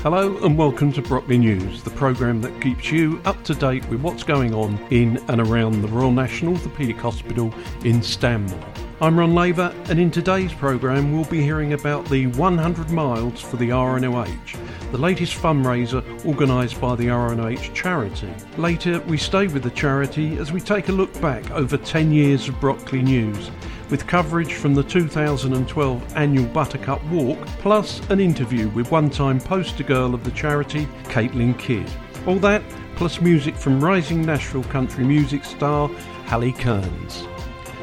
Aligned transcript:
Hello 0.00 0.38
and 0.44 0.56
welcome 0.56 0.92
to 0.92 1.02
Brockley 1.02 1.38
News, 1.38 1.82
the 1.82 1.90
programme 1.90 2.40
that 2.42 2.62
keeps 2.62 2.92
you 2.92 3.20
up 3.24 3.42
to 3.42 3.54
date 3.54 3.84
with 3.88 4.00
what's 4.00 4.22
going 4.22 4.54
on 4.54 4.78
in 4.90 5.16
and 5.26 5.40
around 5.40 5.82
the 5.82 5.88
Royal 5.88 6.12
National 6.12 6.54
Orthopaedic 6.54 6.98
Hospital 6.98 7.52
in 7.84 8.00
Stanmore. 8.00 8.62
I'm 9.00 9.18
Ron 9.18 9.34
Laver, 9.34 9.74
and 9.88 9.98
in 9.98 10.12
today's 10.12 10.52
programme, 10.52 11.12
we'll 11.12 11.24
be 11.24 11.42
hearing 11.42 11.72
about 11.72 12.08
the 12.08 12.28
100 12.28 12.90
miles 12.90 13.40
for 13.40 13.56
the 13.56 13.70
RNOH, 13.70 14.92
the 14.92 14.98
latest 14.98 15.34
fundraiser 15.34 16.04
organised 16.24 16.80
by 16.80 16.94
the 16.94 17.06
RNOH 17.06 17.74
charity. 17.74 18.32
Later, 18.56 19.00
we 19.00 19.16
stay 19.16 19.48
with 19.48 19.64
the 19.64 19.70
charity 19.70 20.36
as 20.38 20.52
we 20.52 20.60
take 20.60 20.90
a 20.90 20.92
look 20.92 21.12
back 21.20 21.50
over 21.50 21.76
10 21.76 22.12
years 22.12 22.48
of 22.48 22.60
Brockley 22.60 23.02
News, 23.02 23.50
with 23.90 24.06
coverage 24.06 24.54
from 24.54 24.74
the 24.74 24.82
2012 24.82 26.16
annual 26.16 26.46
Buttercup 26.46 27.04
Walk, 27.06 27.38
plus 27.60 28.00
an 28.10 28.20
interview 28.20 28.68
with 28.70 28.90
one 28.90 29.10
time 29.10 29.40
poster 29.40 29.84
girl 29.84 30.14
of 30.14 30.24
the 30.24 30.30
charity, 30.30 30.86
Caitlin 31.04 31.58
Kidd. 31.58 31.90
All 32.26 32.38
that, 32.40 32.62
plus 32.96 33.20
music 33.20 33.54
from 33.54 33.80
rising 33.80 34.22
Nashville 34.22 34.64
country 34.64 35.04
music 35.04 35.44
star, 35.44 35.88
Hallie 36.26 36.52
Kearns. 36.52 37.26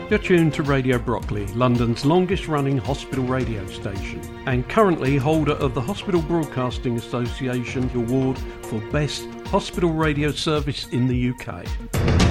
You're 0.10 0.20
tuned 0.20 0.54
to 0.54 0.62
Radio 0.62 1.00
Brockley, 1.00 1.48
London's 1.56 2.06
longest 2.06 2.48
running 2.48 2.78
hospital 2.78 3.26
radio 3.26 3.66
station, 3.66 4.22
and 4.46 4.70
currently 4.70 5.18
holder 5.18 5.54
of 5.54 5.74
the 5.74 5.82
Hospital 5.82 6.22
Broadcasting 6.22 6.96
Association 6.96 7.90
Award 7.96 8.38
for 8.62 8.80
Best 8.92 9.26
Hospital 9.48 9.94
Radio 9.94 10.30
Service 10.30 10.88
in 10.90 11.08
the 11.08 11.32
UK. 11.32 12.25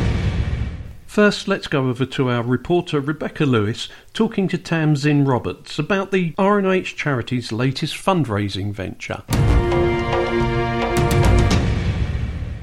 First, 1.14 1.46
let's 1.46 1.68
go 1.68 1.88
over 1.88 2.04
to 2.06 2.28
our 2.28 2.42
reporter 2.42 2.98
Rebecca 2.98 3.46
Lewis 3.46 3.88
talking 4.14 4.48
to 4.48 4.58
Tamzin 4.58 5.24
Roberts 5.24 5.78
about 5.78 6.10
the 6.10 6.32
RNOH 6.32 6.96
charity's 6.96 7.52
latest 7.52 7.94
fundraising 7.94 8.72
venture. 8.72 9.22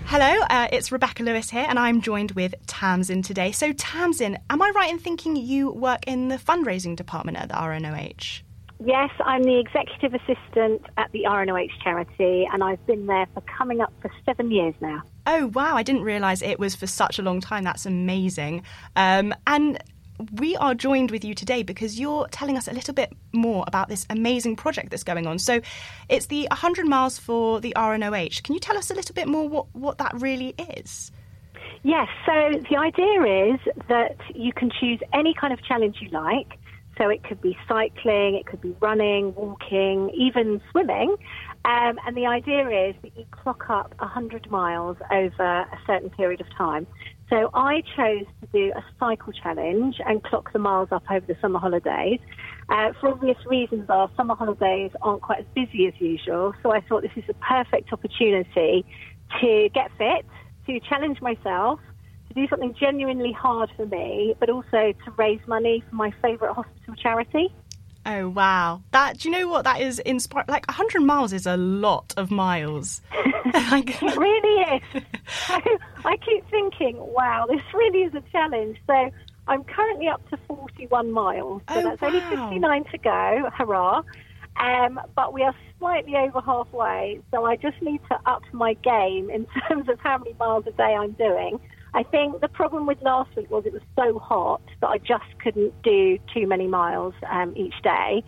Hello, 0.04 0.46
uh, 0.50 0.68
it's 0.74 0.92
Rebecca 0.92 1.24
Lewis 1.24 1.50
here, 1.50 1.66
and 1.66 1.80
I'm 1.80 2.02
joined 2.02 2.32
with 2.32 2.54
Tamzin 2.68 3.24
today. 3.24 3.54
So, 3.54 3.72
Tamzin, 3.72 4.36
am 4.50 4.62
I 4.62 4.70
right 4.76 4.92
in 4.92 5.00
thinking 5.00 5.38
you 5.38 5.72
work 5.72 6.06
in 6.06 6.28
the 6.28 6.36
fundraising 6.36 6.98
department 6.98 7.38
at 7.38 7.48
the 7.48 7.56
RNOH? 7.56 8.42
Yes, 8.84 9.12
I'm 9.24 9.44
the 9.44 9.60
executive 9.62 10.14
assistant 10.14 10.82
at 10.98 11.10
the 11.14 11.24
RNOH 11.26 11.70
charity, 11.82 12.50
and 12.52 12.66
I've 12.66 12.86
been 12.86 13.06
there 13.06 13.28
for 13.34 13.40
coming 13.58 13.80
up 13.80 13.94
for 14.02 14.12
seven 14.26 14.52
years 14.52 14.76
now. 14.82 15.04
Oh, 15.28 15.48
wow, 15.48 15.76
I 15.76 15.84
didn't 15.84 16.04
realise 16.04 16.42
it 16.42 16.60
was 16.60 16.76
for 16.76 16.88
such 16.88 17.20
a 17.20 17.22
long 17.22 17.42
time. 17.42 17.64
That's 17.64 17.86
amazing. 17.86 18.64
Um, 18.96 19.34
and 19.46 19.82
we 20.34 20.56
are 20.58 20.74
joined 20.74 21.12
with 21.12 21.24
you 21.24 21.34
today 21.34 21.64
because 21.64 22.00
you're 22.00 22.28
telling 22.28 22.58
us 22.58 22.68
a 22.68 22.74
little 22.74 22.94
bit 22.94 23.14
more 23.34 23.64
about 23.68 23.90
this 23.90 24.06
amazing 24.10 24.56
project 24.56 24.90
that's 24.90 25.04
going 25.04 25.28
on. 25.28 25.40
So 25.40 25.62
it's 26.10 26.28
the 26.28 26.48
100 26.52 26.86
miles 26.86 27.18
for 27.18 27.60
the 27.60 27.74
RNOH. 27.76 28.44
Can 28.44 28.54
you 28.54 28.60
tell 28.60 28.78
us 28.78 28.92
a 28.92 28.94
little 28.94 29.16
bit 29.16 29.28
more 29.28 29.48
what, 29.48 29.68
what 29.74 29.98
that 30.00 30.14
really 30.20 30.54
is? 30.78 31.12
Yes, 31.84 32.08
so 32.26 32.52
the 32.70 32.78
idea 32.78 33.54
is 33.54 33.60
that 33.90 34.18
you 34.36 34.54
can 34.54 34.70
choose 34.80 35.00
any 35.14 35.34
kind 35.34 35.52
of 35.52 35.64
challenge 35.64 35.98
you 36.00 36.10
like. 36.10 36.60
So 36.98 37.10
it 37.10 37.24
could 37.24 37.42
be 37.42 37.58
cycling, 37.68 38.36
it 38.36 38.46
could 38.46 38.62
be 38.62 38.76
running, 38.80 39.34
walking, 39.34 40.12
even 40.12 40.62
swimming. 40.70 41.16
Um, 41.64 42.00
and 42.08 42.18
the 42.18 42.26
idea 42.26 42.90
is 42.90 42.96
that 43.04 43.16
you 43.16 43.26
clock 43.30 43.70
up 43.70 43.94
100 44.00 44.50
miles 44.50 44.98
over 45.12 45.44
a 45.44 45.80
certain 45.86 46.10
period 46.10 46.42
of 46.42 46.48
time. 46.56 46.88
So 47.30 47.50
I 47.54 47.82
chose 47.96 48.26
to 48.42 48.48
do 48.52 48.74
a 48.76 48.84
cycle 49.00 49.32
challenge 49.32 49.98
and 50.06 50.24
clock 50.24 50.52
the 50.54 50.60
miles 50.60 50.90
up 50.92 51.04
over 51.10 51.26
the 51.26 51.38
summer 51.40 51.60
holidays. 51.60 52.20
Uh, 52.68 52.94
for 53.00 53.10
obvious 53.10 53.38
reasons, 53.46 53.90
our 53.90 54.10
summer 54.18 54.36
holidays 54.36 54.92
aren't 55.02 55.22
quite 55.22 55.40
as 55.40 55.46
busy 55.54 55.88
as 55.88 55.94
usual. 56.00 56.54
So 56.64 56.74
I 56.74 56.82
thought 56.82 57.04
this 57.04 57.12
is 57.16 57.24
a 57.30 57.34
perfect 57.36 57.94
opportunity 57.94 58.86
to 59.40 59.70
get 59.74 59.92
fit, 59.98 60.26
to 60.66 60.80
challenge 60.90 61.22
myself, 61.22 61.80
to 62.30 62.34
do 62.34 62.48
something 62.48 62.74
genuinely 62.80 63.32
hard 63.32 63.70
for 63.78 63.86
me, 63.86 64.36
but 64.40 64.50
also 64.50 64.94
to 65.06 65.12
raise 65.18 65.42
money 65.48 65.84
for 65.90 65.96
my 65.96 66.12
favourite 66.22 66.56
hospital 66.56 66.96
charity. 66.96 67.54
Oh 68.06 68.30
wow! 68.30 68.82
That 68.92 69.20
do 69.20 69.30
you 69.30 69.38
know 69.38 69.48
what 69.48 69.64
that 69.66 69.82
is 69.82 70.00
inspired? 70.00 70.48
Like 70.48 70.70
hundred 70.70 71.02
miles 71.02 71.34
is 71.34 71.46
a 71.46 71.58
lot 71.58 72.14
of 72.18 72.32
miles. 72.32 73.02
it 73.14 74.02
really 74.18 74.82
is. 74.96 75.04
I 76.04 76.18
keep 76.26 76.50
thinking, 76.50 76.98
wow, 76.98 77.46
this 77.48 77.62
really 77.74 78.04
is 78.04 78.14
a 78.16 78.24
challenge. 78.32 78.78
So 78.88 79.12
I'm 79.48 79.64
currently 79.64 80.08
up 80.08 80.28
to 80.30 80.38
41 80.48 81.12
miles. 81.12 81.62
So 81.70 81.76
oh, 81.76 81.84
that's 81.84 82.02
wow. 82.02 82.08
only 82.08 82.22
59 82.22 82.84
to 82.92 82.98
go. 82.98 83.50
Hurrah! 83.56 84.02
Um, 84.60 85.00
but 85.16 85.34
we 85.34 85.44
are 85.44 85.56
slightly 85.80 86.16
over 86.16 86.42
halfway, 86.42 87.20
so 87.32 87.46
I 87.46 87.56
just 87.56 87.82
need 87.82 88.02
to 88.10 88.20
up 88.26 88.44
my 88.52 88.74
game 88.74 89.30
in 89.30 89.46
terms 89.68 89.90
of 89.90 90.00
how 90.00 90.18
many 90.18 90.34
miles 90.40 90.66
a 90.68 90.72
day 90.72 90.96
I'm 90.96 91.12
doing. 91.14 91.60
I 91.94 92.04
think 92.04 92.40
the 92.40 92.48
problem 92.48 92.86
with 92.86 93.02
last 93.02 93.36
week 93.36 93.52
was 93.52 93.66
it 93.66 93.74
was 93.74 93.82
so 93.96 94.18
hot 94.18 94.62
that 94.80 94.88
I 94.88 94.98
just 94.98 95.26
couldn't 95.44 95.74
do 95.84 96.18
too 96.34 96.48
many 96.48 96.68
miles 96.68 97.14
um, 97.30 97.54
each 97.56 97.74
day. 97.84 98.24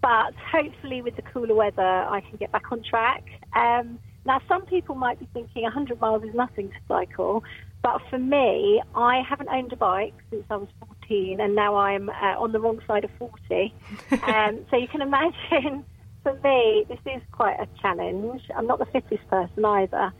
But 0.00 0.34
hopefully, 0.52 1.02
with 1.02 1.16
the 1.16 1.22
cooler 1.22 1.54
weather, 1.54 1.82
I 1.82 2.20
can 2.20 2.36
get 2.36 2.52
back 2.52 2.70
on 2.70 2.82
track. 2.82 3.24
Um, 3.54 3.98
now, 4.26 4.40
some 4.48 4.64
people 4.66 4.94
might 4.94 5.18
be 5.18 5.28
thinking 5.32 5.62
100 5.62 6.00
miles 6.00 6.22
is 6.24 6.34
nothing 6.34 6.68
to 6.68 6.76
cycle, 6.88 7.44
but 7.82 8.00
for 8.08 8.18
me, 8.18 8.82
I 8.94 9.22
haven't 9.28 9.48
owned 9.50 9.72
a 9.72 9.76
bike 9.76 10.14
since 10.30 10.44
I 10.48 10.56
was 10.56 10.68
14, 11.06 11.40
and 11.40 11.54
now 11.54 11.76
I'm 11.76 12.08
uh, 12.08 12.38
on 12.38 12.52
the 12.52 12.60
wrong 12.60 12.80
side 12.86 13.04
of 13.04 13.10
40. 13.18 13.74
um, 14.22 14.64
so 14.70 14.76
you 14.76 14.88
can 14.88 15.02
imagine, 15.02 15.84
for 16.22 16.34
me, 16.42 16.86
this 16.88 16.98
is 17.06 17.22
quite 17.32 17.60
a 17.60 17.68
challenge. 17.82 18.42
I'm 18.56 18.66
not 18.66 18.78
the 18.78 18.86
fittest 18.86 19.26
person 19.28 19.64
either. 19.64 20.12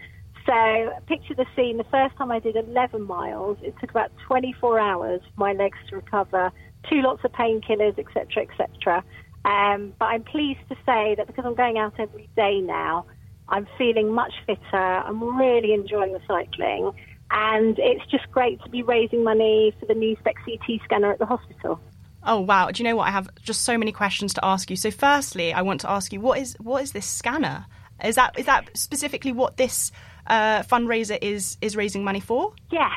So 0.47 0.93
picture 1.07 1.35
the 1.35 1.47
scene. 1.57 1.79
The 1.79 1.85
first 1.85 2.17
time 2.17 2.31
I 2.31 2.39
did 2.39 2.57
11 2.57 3.03
miles, 3.03 3.57
it 3.63 3.75
took 3.81 3.91
about 3.91 4.11
24 4.27 4.79
hours 4.79 5.21
for 5.35 5.41
my 5.41 5.53
legs 5.53 5.79
to 5.89 5.97
recover, 5.97 6.53
two 6.91 7.01
lots 7.01 7.25
of 7.25 7.33
painkillers, 7.33 7.99
etc., 7.99 8.43
etc. 8.43 9.03
Um, 9.45 9.95
but 9.99 10.07
I'm 10.07 10.23
pleased 10.23 10.61
to 10.69 10.77
say 10.87 11.15
that 11.17 11.27
because 11.27 11.45
I'm 11.47 11.55
going 11.55 11.79
out 11.79 11.95
every 11.99 12.29
day 12.37 12.61
now, 12.61 13.07
I'm 13.49 13.67
feeling 13.79 14.13
much 14.13 14.33
fitter. 14.47 14.77
I'm 14.77 15.39
really 15.39 15.73
enjoying 15.73 16.13
the 16.13 16.21
cycling. 16.27 16.93
And 17.31 17.79
it's 17.79 18.05
just 18.11 18.31
great 18.31 18.63
to 18.63 18.71
be 18.71 18.83
raising 18.83 19.25
money 19.25 19.75
for 19.81 19.87
the 19.87 19.95
new 19.95 20.17
SPECT 20.21 20.39
CT 20.45 20.81
scanner 20.85 21.13
at 21.13 21.19
the 21.19 21.27
hospital. 21.27 21.81
Oh 22.27 22.41
wow! 22.41 22.71
Do 22.71 22.83
you 22.83 22.89
know 22.89 22.97
what? 22.97 23.09
I 23.09 23.11
have 23.11 23.29
just 23.43 23.63
so 23.63 23.77
many 23.77 23.93
questions 23.93 24.33
to 24.35 24.45
ask 24.45 24.71
you. 24.71 24.77
So, 24.77 24.91
firstly, 24.91 25.53
I 25.53 25.61
want 25.61 25.83
to 25.83 25.91
ask 25.91 26.13
you 26.13 26.21
what 26.21 26.39
is 26.39 26.57
what 26.59 26.83
is 26.83 26.93
this 26.93 27.07
scanner? 27.07 27.67
Is 28.03 28.15
that 28.15 28.39
is 28.39 28.47
that 28.47 28.71
specifically 28.77 29.33
what 29.33 29.59
this 29.59 29.93
uh, 30.27 30.63
fundraiser 30.63 31.19
is 31.21 31.57
is 31.61 31.77
raising 31.77 32.05
money 32.05 32.21
for? 32.21 32.53
Yes. 32.71 32.93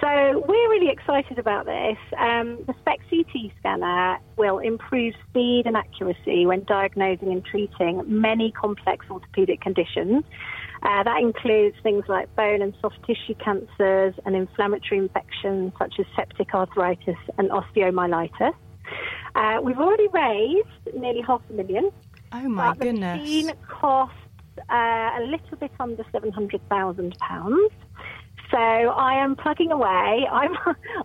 So 0.00 0.44
we're 0.46 0.70
really 0.70 0.90
excited 0.90 1.38
about 1.38 1.64
this. 1.64 1.96
Um, 2.18 2.58
the 2.66 2.74
SPECT 2.80 3.02
CT 3.08 3.52
scanner 3.58 4.18
will 4.36 4.58
improve 4.58 5.14
speed 5.28 5.62
and 5.66 5.76
accuracy 5.76 6.44
when 6.44 6.64
diagnosing 6.64 7.32
and 7.32 7.44
treating 7.44 8.02
many 8.06 8.52
complex 8.52 9.06
orthopaedic 9.08 9.60
conditions. 9.60 10.24
Uh, 10.82 11.02
that 11.04 11.20
includes 11.20 11.76
things 11.82 12.04
like 12.08 12.34
bone 12.34 12.60
and 12.60 12.74
soft 12.80 12.98
tissue 13.06 13.34
cancers 13.34 14.14
and 14.26 14.34
inflammatory 14.34 14.98
infections 14.98 15.72
such 15.78 15.94
as 16.00 16.06
septic 16.16 16.52
arthritis 16.54 17.16
and 17.38 17.50
osteomyelitis. 17.50 18.54
Uh, 19.34 19.60
we've 19.62 19.78
already 19.78 20.08
raised 20.08 20.96
nearly 20.96 21.20
half 21.20 21.40
a 21.48 21.52
million. 21.52 21.90
Oh 22.32 22.48
my 22.48 22.70
but 22.70 22.80
goodness! 22.80 23.46
The 23.46 23.54
costs 23.68 24.16
uh, 24.70 25.10
a 25.18 25.22
little 25.22 25.56
bit 25.58 25.70
under 25.80 26.04
seven 26.12 26.32
hundred 26.32 26.60
thousand 26.68 27.16
pounds. 27.18 27.70
So 28.50 28.58
I 28.58 29.14
am 29.14 29.34
plugging 29.36 29.72
away. 29.72 30.26
I'm 30.32 30.54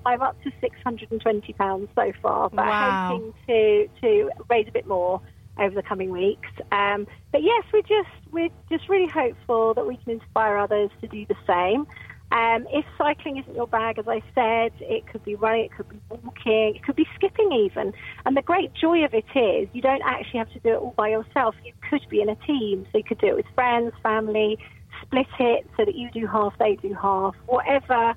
I'm 0.05 0.21
up 0.21 0.41
to 0.43 0.51
six 0.61 0.75
hundred 0.83 1.11
and 1.11 1.21
twenty 1.21 1.53
pounds 1.53 1.89
so 1.95 2.11
far, 2.21 2.49
but 2.49 2.65
Wow. 2.67 2.97
hoping 3.07 3.33
to 3.47 3.87
to 4.01 4.29
raise 4.49 4.67
a 4.67 4.71
bit 4.71 4.87
more 4.87 5.21
over 5.59 5.73
the 5.73 5.81
coming 5.83 6.11
weeks. 6.11 6.49
Um, 6.71 7.07
but 7.31 7.41
yes, 7.43 7.63
we're 7.73 7.81
just 7.81 8.09
we're 8.31 8.49
just 8.69 8.89
really 8.89 9.09
hopeful 9.11 9.73
that 9.73 9.87
we 9.87 9.97
can 9.97 10.13
inspire 10.13 10.57
others 10.57 10.89
to 11.01 11.07
do 11.07 11.25
the 11.27 11.35
same. 11.47 11.85
Um, 12.29 12.67
if 12.73 12.83
cycling 12.97 13.37
isn't 13.37 13.55
your 13.55 13.67
bag, 13.67 13.99
as 13.99 14.05
I 14.07 14.21
said, 14.35 14.73
it 14.81 15.07
could 15.07 15.23
be 15.23 15.35
running, 15.35 15.65
it 15.65 15.71
could 15.75 15.89
be 15.89 15.99
walking, 16.09 16.75
it 16.75 16.83
could 16.83 16.97
be 16.97 17.07
skipping 17.15 17.51
even. 17.53 17.93
And 18.25 18.35
the 18.35 18.41
great 18.41 18.73
joy 18.73 19.05
of 19.05 19.13
it 19.13 19.25
is 19.33 19.69
you 19.73 19.81
don't 19.81 20.01
actually 20.03 20.39
have 20.39 20.51
to 20.51 20.59
do 20.59 20.69
it 20.69 20.77
all 20.77 20.93
by 20.97 21.09
yourself. 21.09 21.55
You 21.63 21.71
could 21.89 22.05
be 22.09 22.21
in 22.21 22.29
a 22.29 22.35
team, 22.35 22.85
so 22.91 22.97
you 22.97 23.03
could 23.03 23.19
do 23.19 23.27
it 23.27 23.35
with 23.35 23.45
friends, 23.55 23.93
family, 24.03 24.57
split 25.01 25.27
it 25.39 25.67
so 25.77 25.85
that 25.85 25.95
you 25.95 26.09
do 26.11 26.27
half, 26.27 26.53
they 26.59 26.75
do 26.75 26.93
half, 26.93 27.35
whatever 27.45 28.13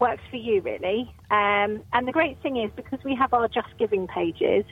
works 0.00 0.22
for 0.30 0.36
you, 0.36 0.60
really. 0.62 1.14
Um, 1.30 1.82
and 1.92 2.08
the 2.08 2.12
great 2.12 2.42
thing 2.42 2.56
is 2.56 2.70
because 2.74 2.98
we 3.04 3.14
have 3.14 3.32
our 3.32 3.46
Just 3.46 3.68
Giving 3.78 4.08
pages, 4.08 4.64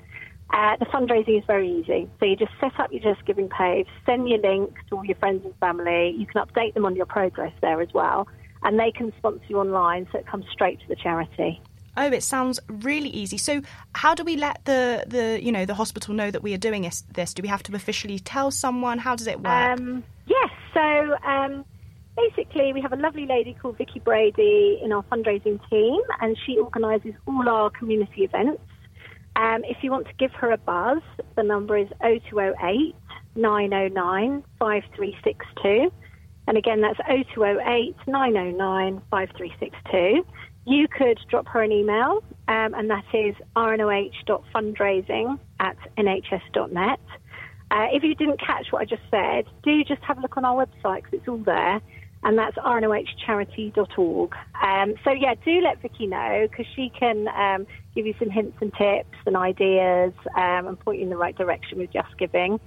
uh, 0.53 0.77
the 0.79 0.87
fundraising 0.87 1.39
is 1.39 1.45
very 1.47 1.71
easy. 1.71 2.11
So 2.19 2.27
you 2.27 2.35
just 2.35 2.53
set 2.61 2.79
up 2.81 2.93
your 2.93 3.15
Just 3.15 3.25
Giving 3.25 3.49
page, 3.49 3.87
send 4.05 4.29
your 4.29 4.39
link 4.39 4.75
to 4.89 4.97
all 4.97 5.05
your 5.05 5.17
friends 5.17 5.45
and 5.45 5.55
family. 5.61 6.15
You 6.19 6.27
can 6.27 6.45
update 6.45 6.75
them 6.75 6.85
on 6.85 6.97
your 6.97 7.07
progress 7.07 7.53
there 7.61 7.81
as 7.81 7.89
well, 7.95 8.27
and 8.63 8.79
they 8.79 8.93
can 8.93 9.13
sponsor 9.19 9.45
you 9.49 9.59
online, 9.59 10.07
so 10.13 10.19
it 10.19 10.27
comes 10.27 10.45
straight 10.53 10.81
to 10.81 10.89
the 10.89 10.97
charity. 10.97 11.61
Oh, 11.97 12.07
it 12.07 12.23
sounds 12.23 12.61
really 12.69 13.09
easy. 13.09 13.37
So, 13.37 13.63
how 13.95 14.15
do 14.15 14.25
we 14.25 14.37
let 14.37 14.65
the, 14.65 15.05
the 15.07 15.43
you 15.43 15.53
know 15.53 15.65
the 15.65 15.75
hospital 15.75 16.15
know 16.15 16.31
that 16.31 16.43
we 16.43 16.55
are 16.55 16.59
doing 16.59 16.83
this? 16.83 17.05
this? 17.13 17.35
Do 17.35 17.43
we 17.43 17.49
have 17.49 17.63
to 17.65 17.75
officially 17.75 18.19
tell 18.19 18.51
someone? 18.51 18.99
How 18.99 19.17
does 19.17 19.27
it 19.27 19.41
work? 19.41 19.79
Um, 19.79 20.05
yes. 20.27 20.51
So 20.73 21.17
um, 21.27 21.65
basically, 22.17 22.73
we 22.73 22.81
have 22.81 22.93
a 22.93 22.97
lovely 22.97 23.27
lady 23.27 23.57
called 23.61 23.79
Vicky 23.79 23.99
Brady 23.99 24.81
in 24.83 24.93
our 24.93 25.03
fundraising 25.05 25.59
team, 25.69 26.01
and 26.21 26.37
she 26.47 26.59
organises 26.59 27.15
all 27.27 27.49
our 27.49 27.71
community 27.71 28.23
events. 28.23 28.63
Um, 29.37 29.63
if 29.65 29.79
you 29.83 29.91
want 29.91 30.07
to 30.07 30.15
give 30.19 30.33
her 30.33 30.53
a 30.53 30.59
buzz, 30.59 31.03
the 31.37 31.43
number 31.43 31.77
is 31.77 31.89
0208 32.01 32.95
909 33.37 34.45
5362. 34.59 35.93
And 36.47 36.57
again, 36.57 36.81
that's 36.81 36.99
0208 37.37 37.97
909 38.07 39.03
5362. 39.11 40.27
You 40.67 40.89
could 40.89 41.19
drop 41.29 41.47
her 41.49 41.63
an 41.63 41.73
email, 41.73 42.23
um, 42.49 42.75
and 42.75 42.91
that 42.91 43.05
is 43.15 43.35
rnoh.fundraising 43.57 45.39
at 45.59 45.77
nhs.net. 45.97 47.01
Uh, 47.71 47.87
if 47.93 48.03
you 48.03 48.15
didn't 48.15 48.41
catch 48.41 48.67
what 48.71 48.83
I 48.83 48.85
just 48.85 49.03
said, 49.11 49.47
do 49.63 49.83
just 49.85 50.03
have 50.03 50.19
a 50.19 50.21
look 50.21 50.37
on 50.37 50.45
our 50.45 50.67
website 50.67 51.05
because 51.05 51.21
it's 51.21 51.29
all 51.29 51.39
there, 51.39 51.81
and 52.25 52.37
that's 52.37 52.57
rnohcharity.org. 52.57 54.35
Um, 54.63 54.95
so, 55.05 55.13
yeah, 55.13 55.35
do 55.45 55.61
let 55.61 55.81
Vicky 55.81 56.07
know 56.07 56.47
because 56.51 56.67
she 56.75 56.91
can 56.99 57.29
um, 57.29 57.67
give 57.95 58.07
you 58.07 58.15
some 58.19 58.29
hints 58.29 58.59
and 58.61 58.73
tips 58.75 59.17
and 59.25 59.37
ideas 59.37 60.13
um, 60.37 60.67
and 60.67 60.81
point 60.81 60.99
you 60.99 61.05
in 61.05 61.11
the 61.11 61.17
right 61.17 61.37
direction 61.37 61.79
with 61.79 61.93
Just 61.93 62.19
Giving. 62.19 62.59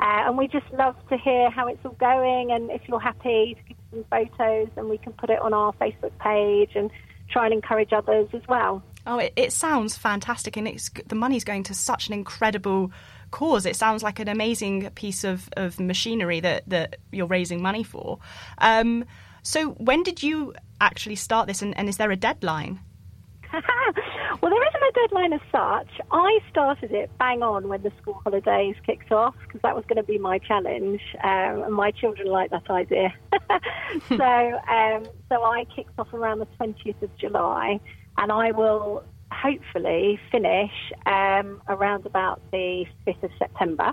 Uh, 0.00 0.26
and 0.26 0.38
we 0.38 0.46
just 0.46 0.70
love 0.72 0.94
to 1.08 1.16
hear 1.18 1.50
how 1.50 1.66
it's 1.66 1.84
all 1.84 1.96
going, 1.98 2.52
and 2.52 2.70
if 2.70 2.82
you're 2.86 3.00
happy, 3.00 3.56
to 3.56 3.62
give 3.68 3.76
some 3.90 4.04
photos, 4.10 4.68
and 4.76 4.88
we 4.88 4.98
can 4.98 5.12
put 5.12 5.28
it 5.28 5.40
on 5.40 5.52
our 5.52 5.72
Facebook 5.74 6.16
page 6.20 6.70
and 6.76 6.90
try 7.28 7.44
and 7.46 7.54
encourage 7.54 7.92
others 7.92 8.28
as 8.32 8.42
well. 8.48 8.82
Oh, 9.06 9.18
it, 9.18 9.32
it 9.36 9.52
sounds 9.52 9.96
fantastic, 9.96 10.56
and 10.56 10.68
it's 10.68 10.90
the 11.06 11.14
money's 11.14 11.44
going 11.44 11.64
to 11.64 11.74
such 11.74 12.08
an 12.08 12.14
incredible 12.14 12.92
cause. 13.30 13.66
It 13.66 13.74
sounds 13.74 14.02
like 14.02 14.20
an 14.20 14.28
amazing 14.28 14.90
piece 14.90 15.24
of, 15.24 15.48
of 15.56 15.80
machinery 15.80 16.40
that, 16.40 16.68
that 16.68 16.96
you're 17.10 17.26
raising 17.26 17.60
money 17.60 17.82
for. 17.82 18.18
Um, 18.58 19.04
so, 19.42 19.70
when 19.70 20.02
did 20.02 20.22
you 20.22 20.54
actually 20.80 21.16
start 21.16 21.48
this, 21.48 21.60
and, 21.60 21.76
and 21.76 21.88
is 21.88 21.96
there 21.96 22.10
a 22.10 22.16
deadline? 22.16 22.80
well, 23.52 24.50
there 24.50 24.68
isn't 24.68 24.82
a 24.82 24.86
deadline 25.02 25.32
as 25.32 25.40
such. 25.52 25.88
I 26.10 26.38
started 26.50 26.92
it 26.92 27.10
bang 27.18 27.42
on 27.42 27.68
when 27.68 27.82
the 27.82 27.92
school 28.00 28.20
holidays 28.24 28.76
kicked 28.84 29.12
off 29.12 29.34
because 29.46 29.60
that 29.62 29.74
was 29.74 29.84
going 29.86 29.96
to 29.96 30.02
be 30.02 30.18
my 30.18 30.38
challenge, 30.38 31.00
um, 31.22 31.62
and 31.62 31.74
my 31.74 31.90
children 31.90 32.28
like 32.28 32.50
that 32.50 32.68
idea. 32.70 33.14
so, 34.08 34.14
um, 34.14 35.06
so 35.28 35.42
I 35.42 35.64
kicked 35.74 35.98
off 35.98 36.12
around 36.12 36.40
the 36.40 36.48
20th 36.60 37.02
of 37.02 37.16
July, 37.16 37.80
and 38.16 38.32
I 38.32 38.52
will 38.52 39.04
hopefully 39.30 40.18
finish 40.32 40.72
um, 41.06 41.60
around 41.68 42.06
about 42.06 42.40
the 42.50 42.84
5th 43.06 43.22
of 43.22 43.30
September. 43.38 43.92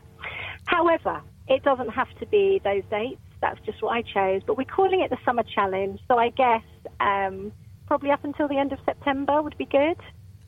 However, 0.65 1.21
it 1.47 1.63
doesn't 1.63 1.89
have 1.89 2.07
to 2.19 2.25
be 2.27 2.61
those 2.63 2.83
dates. 2.89 3.21
That's 3.41 3.59
just 3.65 3.81
what 3.81 3.91
I 3.91 4.01
chose. 4.01 4.41
But 4.45 4.57
we're 4.57 4.63
calling 4.63 5.01
it 5.01 5.09
the 5.09 5.17
Summer 5.23 5.43
Challenge. 5.43 5.99
So 6.07 6.17
I 6.17 6.29
guess 6.29 6.63
um, 6.99 7.51
probably 7.87 8.11
up 8.11 8.23
until 8.23 8.47
the 8.47 8.57
end 8.57 8.71
of 8.71 8.79
September 8.85 9.41
would 9.41 9.57
be 9.57 9.65
good. 9.65 9.97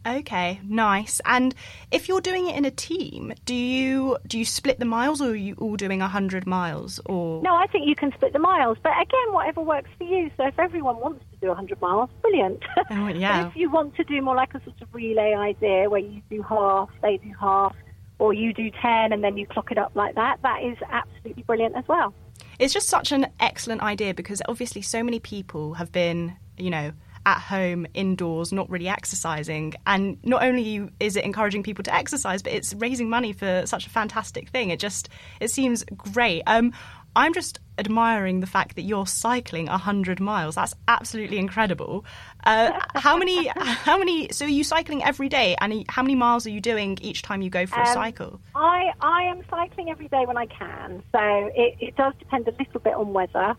Okay, 0.07 0.61
nice. 0.63 1.19
And 1.25 1.53
if 1.91 2.07
you're 2.07 2.21
doing 2.21 2.47
it 2.47 2.55
in 2.55 2.63
a 2.63 2.71
team, 2.71 3.33
do 3.45 3.53
you 3.53 4.17
do 4.25 4.39
you 4.39 4.45
split 4.45 4.79
the 4.79 4.85
miles, 4.85 5.21
or 5.21 5.31
are 5.31 5.35
you 5.35 5.55
all 5.55 5.75
doing 5.75 5.99
hundred 5.99 6.47
miles? 6.47 7.01
Or 7.05 7.41
no, 7.41 7.53
I 7.55 7.67
think 7.67 7.87
you 7.87 7.95
can 7.95 8.13
split 8.13 8.31
the 8.31 8.39
miles. 8.39 8.77
But 8.81 8.93
again, 8.93 9.33
whatever 9.33 9.61
works 9.61 9.89
for 9.97 10.05
you. 10.05 10.31
So 10.37 10.47
if 10.47 10.57
everyone 10.57 10.97
wants 10.97 11.25
to 11.31 11.47
do 11.47 11.53
hundred 11.53 11.81
miles, 11.81 12.09
brilliant. 12.21 12.63
Oh, 12.91 13.07
yeah. 13.15 13.47
if 13.47 13.55
you 13.55 13.69
want 13.69 13.95
to 13.95 14.03
do 14.05 14.21
more 14.21 14.35
like 14.35 14.53
a 14.53 14.63
sort 14.63 14.81
of 14.81 14.87
relay 14.93 15.33
idea, 15.33 15.89
where 15.89 15.99
you 15.99 16.21
do 16.29 16.41
half, 16.41 16.89
they 17.01 17.17
do 17.17 17.33
half, 17.37 17.75
or 18.19 18.33
you 18.33 18.53
do 18.53 18.71
ten, 18.81 19.11
and 19.11 19.23
then 19.23 19.35
you 19.35 19.45
clock 19.45 19.71
it 19.71 19.77
up 19.77 19.91
like 19.93 20.15
that, 20.15 20.39
that 20.43 20.63
is 20.63 20.77
absolutely 20.89 21.43
brilliant 21.43 21.75
as 21.75 21.87
well. 21.87 22.13
It's 22.59 22.73
just 22.73 22.87
such 22.87 23.11
an 23.11 23.27
excellent 23.39 23.81
idea 23.81 24.13
because 24.13 24.41
obviously 24.47 24.81
so 24.81 25.03
many 25.03 25.19
people 25.19 25.73
have 25.73 25.91
been, 25.91 26.37
you 26.57 26.69
know 26.69 26.93
at 27.27 27.39
home 27.39 27.85
indoors 27.93 28.53
not 28.53 28.69
really 28.69 28.87
exercising 28.87 29.73
and 29.85 30.17
not 30.23 30.41
only 30.41 30.89
is 31.01 31.17
it 31.17 31.25
encouraging 31.25 31.61
people 31.61 31.83
to 31.83 31.93
exercise 31.93 32.41
but 32.41 32.53
it's 32.53 32.73
raising 32.75 33.09
money 33.09 33.33
for 33.33 33.63
such 33.65 33.85
a 33.85 33.89
fantastic 33.89 34.47
thing 34.47 34.69
it 34.69 34.79
just 34.79 35.09
it 35.41 35.51
seems 35.51 35.83
great 35.97 36.41
um, 36.47 36.71
I'm 37.17 37.33
just 37.33 37.59
admiring 37.79 38.41
the 38.41 38.47
fact 38.47 38.75
that 38.75 38.83
you're 38.83 39.07
cycling 39.07 39.65
100 39.65 40.19
miles. 40.19 40.53
That's 40.53 40.75
absolutely 40.87 41.39
incredible. 41.39 42.05
Uh, 42.45 42.79
how 42.93 43.17
many? 43.17 43.47
How 43.57 43.97
many? 43.97 44.29
So 44.31 44.45
are 44.45 44.49
you 44.49 44.63
cycling 44.63 45.03
every 45.03 45.27
day? 45.27 45.55
And 45.59 45.83
how 45.89 46.03
many 46.03 46.13
miles 46.13 46.45
are 46.45 46.51
you 46.51 46.61
doing 46.61 46.99
each 47.01 47.23
time 47.23 47.41
you 47.41 47.49
go 47.49 47.65
for 47.65 47.79
um, 47.79 47.87
a 47.87 47.93
cycle? 47.93 48.39
I 48.53 48.91
I 49.01 49.23
am 49.23 49.41
cycling 49.49 49.89
every 49.89 50.07
day 50.09 50.25
when 50.27 50.37
I 50.37 50.45
can. 50.45 51.01
So 51.11 51.19
it, 51.55 51.77
it 51.79 51.95
does 51.95 52.13
depend 52.19 52.47
a 52.47 52.51
little 52.51 52.79
bit 52.79 52.93
on 52.93 53.13
weather 53.13 53.55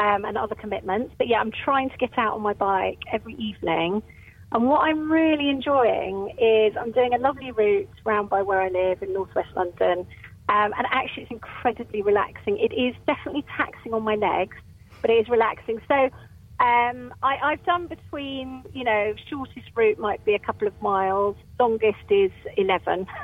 um, 0.00 0.24
and 0.24 0.36
other 0.38 0.54
commitments. 0.54 1.14
But 1.18 1.28
yeah, 1.28 1.40
I'm 1.40 1.52
trying 1.52 1.90
to 1.90 1.96
get 1.98 2.18
out 2.18 2.34
on 2.34 2.40
my 2.40 2.54
bike 2.54 3.00
every 3.12 3.34
evening. 3.34 4.02
And 4.52 4.66
what 4.66 4.80
I'm 4.80 5.12
really 5.12 5.48
enjoying 5.48 6.34
is 6.40 6.74
I'm 6.80 6.90
doing 6.90 7.12
a 7.14 7.18
lovely 7.18 7.52
route 7.52 7.88
round 8.04 8.30
by 8.30 8.42
where 8.42 8.60
I 8.60 8.68
live 8.68 9.02
in 9.02 9.12
northwest 9.12 9.50
London. 9.54 10.06
Um, 10.48 10.72
and 10.76 10.86
actually, 10.90 11.24
it's 11.24 11.30
incredibly 11.30 12.02
relaxing. 12.02 12.58
It 12.58 12.72
is 12.74 12.96
definitely 13.06 13.44
taxing 13.56 13.94
on 13.94 14.02
my 14.02 14.16
legs, 14.16 14.56
but 15.02 15.10
it 15.10 15.14
is 15.14 15.28
relaxing. 15.28 15.80
So 15.86 15.94
um, 16.64 17.14
I, 17.22 17.50
have 17.50 17.64
done 17.64 17.86
between, 17.86 18.64
you 18.72 18.82
know, 18.82 19.14
shortest 19.28 19.68
route 19.76 19.98
might 19.98 20.24
be 20.24 20.34
a 20.34 20.38
couple 20.38 20.66
of 20.66 20.80
miles, 20.82 21.36
longest 21.58 21.98
is 22.08 22.32
11. 22.56 23.06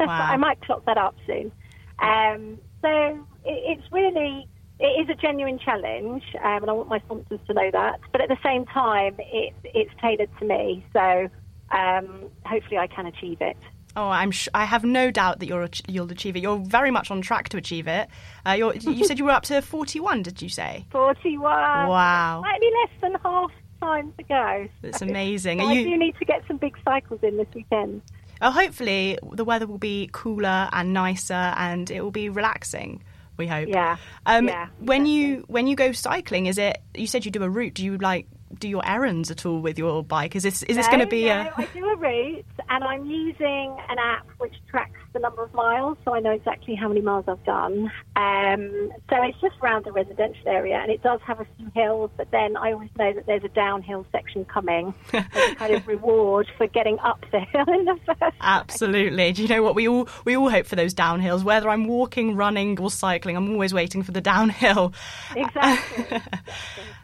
Wow. 0.00 0.08
I 0.08 0.36
might 0.36 0.60
clock 0.62 0.84
that 0.86 0.98
up 0.98 1.14
soon. 1.28 1.52
Um, 2.00 2.58
so 2.80 3.24
it, 3.44 3.78
it's 3.78 3.92
really 3.92 4.48
it 4.82 5.00
is 5.00 5.08
a 5.08 5.14
genuine 5.14 5.60
challenge, 5.60 6.24
um, 6.42 6.62
and 6.62 6.70
I 6.70 6.72
want 6.72 6.88
my 6.88 6.98
sponsors 7.00 7.38
to 7.46 7.54
know 7.54 7.70
that. 7.70 8.00
But 8.10 8.20
at 8.20 8.28
the 8.28 8.36
same 8.42 8.66
time, 8.66 9.14
it, 9.18 9.54
it's 9.62 9.92
tailored 10.00 10.28
to 10.40 10.44
me, 10.44 10.84
so 10.92 11.28
um, 11.70 12.28
hopefully 12.44 12.78
I 12.78 12.88
can 12.88 13.06
achieve 13.06 13.38
it. 13.40 13.56
Oh, 13.94 14.08
I'm 14.08 14.32
sh- 14.32 14.48
I 14.54 14.64
have 14.64 14.84
no 14.84 15.12
doubt 15.12 15.38
that 15.38 15.46
you'll 15.46 15.68
you'll 15.86 16.10
achieve 16.10 16.34
it. 16.34 16.42
You're 16.42 16.58
very 16.58 16.90
much 16.90 17.12
on 17.12 17.22
track 17.22 17.48
to 17.50 17.58
achieve 17.58 17.86
it. 17.86 18.08
Uh, 18.44 18.72
you 18.80 19.04
said 19.04 19.20
you 19.20 19.24
were 19.24 19.30
up 19.30 19.44
to 19.44 19.62
41, 19.62 20.22
did 20.22 20.42
you 20.42 20.48
say? 20.48 20.84
41. 20.90 21.42
Wow. 21.42 22.42
Slightly 22.42 22.70
less 22.80 23.00
than 23.00 23.14
half 23.22 23.52
time 23.80 24.12
to 24.18 24.24
go. 24.24 24.68
It's 24.82 25.02
amazing. 25.02 25.60
So 25.60 25.66
I 25.66 25.84
do 25.84 25.96
need 25.96 26.16
to 26.18 26.24
get 26.24 26.42
some 26.48 26.56
big 26.56 26.76
cycles 26.84 27.20
in 27.22 27.36
this 27.36 27.48
weekend. 27.54 28.02
Oh, 28.40 28.50
hopefully 28.50 29.16
the 29.30 29.44
weather 29.44 29.68
will 29.68 29.78
be 29.78 30.08
cooler 30.10 30.68
and 30.72 30.92
nicer, 30.92 31.34
and 31.34 31.88
it 31.88 32.00
will 32.00 32.10
be 32.10 32.28
relaxing 32.28 33.04
we 33.36 33.46
hope. 33.46 33.68
Yeah. 33.68 33.96
Um, 34.26 34.48
yeah 34.48 34.68
when 34.78 35.06
you 35.06 35.44
when 35.48 35.66
you 35.66 35.76
go 35.76 35.92
cycling, 35.92 36.46
is 36.46 36.58
it? 36.58 36.78
You 36.94 37.06
said 37.06 37.24
you 37.24 37.30
do 37.30 37.42
a 37.42 37.48
route. 37.48 37.74
Do 37.74 37.84
you 37.84 37.98
like 37.98 38.26
do 38.58 38.68
your 38.68 38.86
errands 38.86 39.30
at 39.30 39.46
all 39.46 39.60
with 39.60 39.78
your 39.78 40.02
bike? 40.02 40.36
Is 40.36 40.42
this 40.42 40.62
is 40.64 40.76
this 40.76 40.86
no, 40.86 40.92
going 40.92 41.00
to 41.00 41.06
be 41.06 41.26
no, 41.26 41.32
a? 41.32 41.52
I 41.56 41.68
do 41.72 41.84
a 41.86 41.96
route, 41.96 42.44
and 42.68 42.84
I'm 42.84 43.04
using 43.06 43.76
an 43.88 43.98
app 43.98 44.26
which 44.38 44.54
tracks 44.68 44.98
the 45.12 45.18
number 45.18 45.42
of 45.42 45.52
miles, 45.54 45.98
so 46.04 46.14
I 46.14 46.20
know 46.20 46.30
exactly 46.30 46.74
how 46.74 46.88
many 46.88 47.00
miles 47.00 47.24
I've 47.28 47.44
done. 47.44 47.90
Um, 48.16 48.92
so 49.10 49.22
it's 49.22 49.40
just 49.40 49.56
around 49.62 49.84
the 49.84 49.92
residential 49.92 50.48
area, 50.48 50.76
and 50.76 50.90
it 50.90 51.02
does 51.02 51.20
have 51.26 51.40
a 51.40 51.46
few 51.56 51.70
hills, 51.74 52.10
but 52.16 52.30
then 52.30 52.56
I 52.56 52.72
always 52.72 52.90
know 52.98 53.12
that 53.12 53.26
there's 53.26 53.44
a 53.44 53.48
downhill 53.48 54.06
section 54.12 54.44
coming 54.44 54.94
as 55.12 55.24
a 55.34 55.54
kind 55.54 55.74
of 55.74 55.86
reward 55.86 56.50
for 56.56 56.66
getting 56.66 56.98
up 57.00 57.24
the 57.30 57.40
hill 57.40 57.68
in 57.68 57.84
the 57.84 57.98
first. 58.06 58.36
Absolutely. 58.40 59.32
Do 59.32 59.42
you 59.42 59.48
know 59.48 59.62
what 59.62 59.74
we 59.74 59.88
all 59.88 60.08
we 60.24 60.36
all 60.36 60.50
hope 60.50 60.66
for 60.66 60.76
those 60.76 60.94
downhills? 60.94 61.42
Whether 61.42 61.68
I'm 61.68 61.86
walking, 61.86 62.36
running, 62.36 62.78
or 62.80 62.90
cycling, 62.90 63.36
I'm 63.36 63.50
always 63.50 63.74
waiting 63.74 64.02
for 64.02 64.12
the 64.12 64.20
downhill. 64.20 64.92
Exactly. 65.34 66.20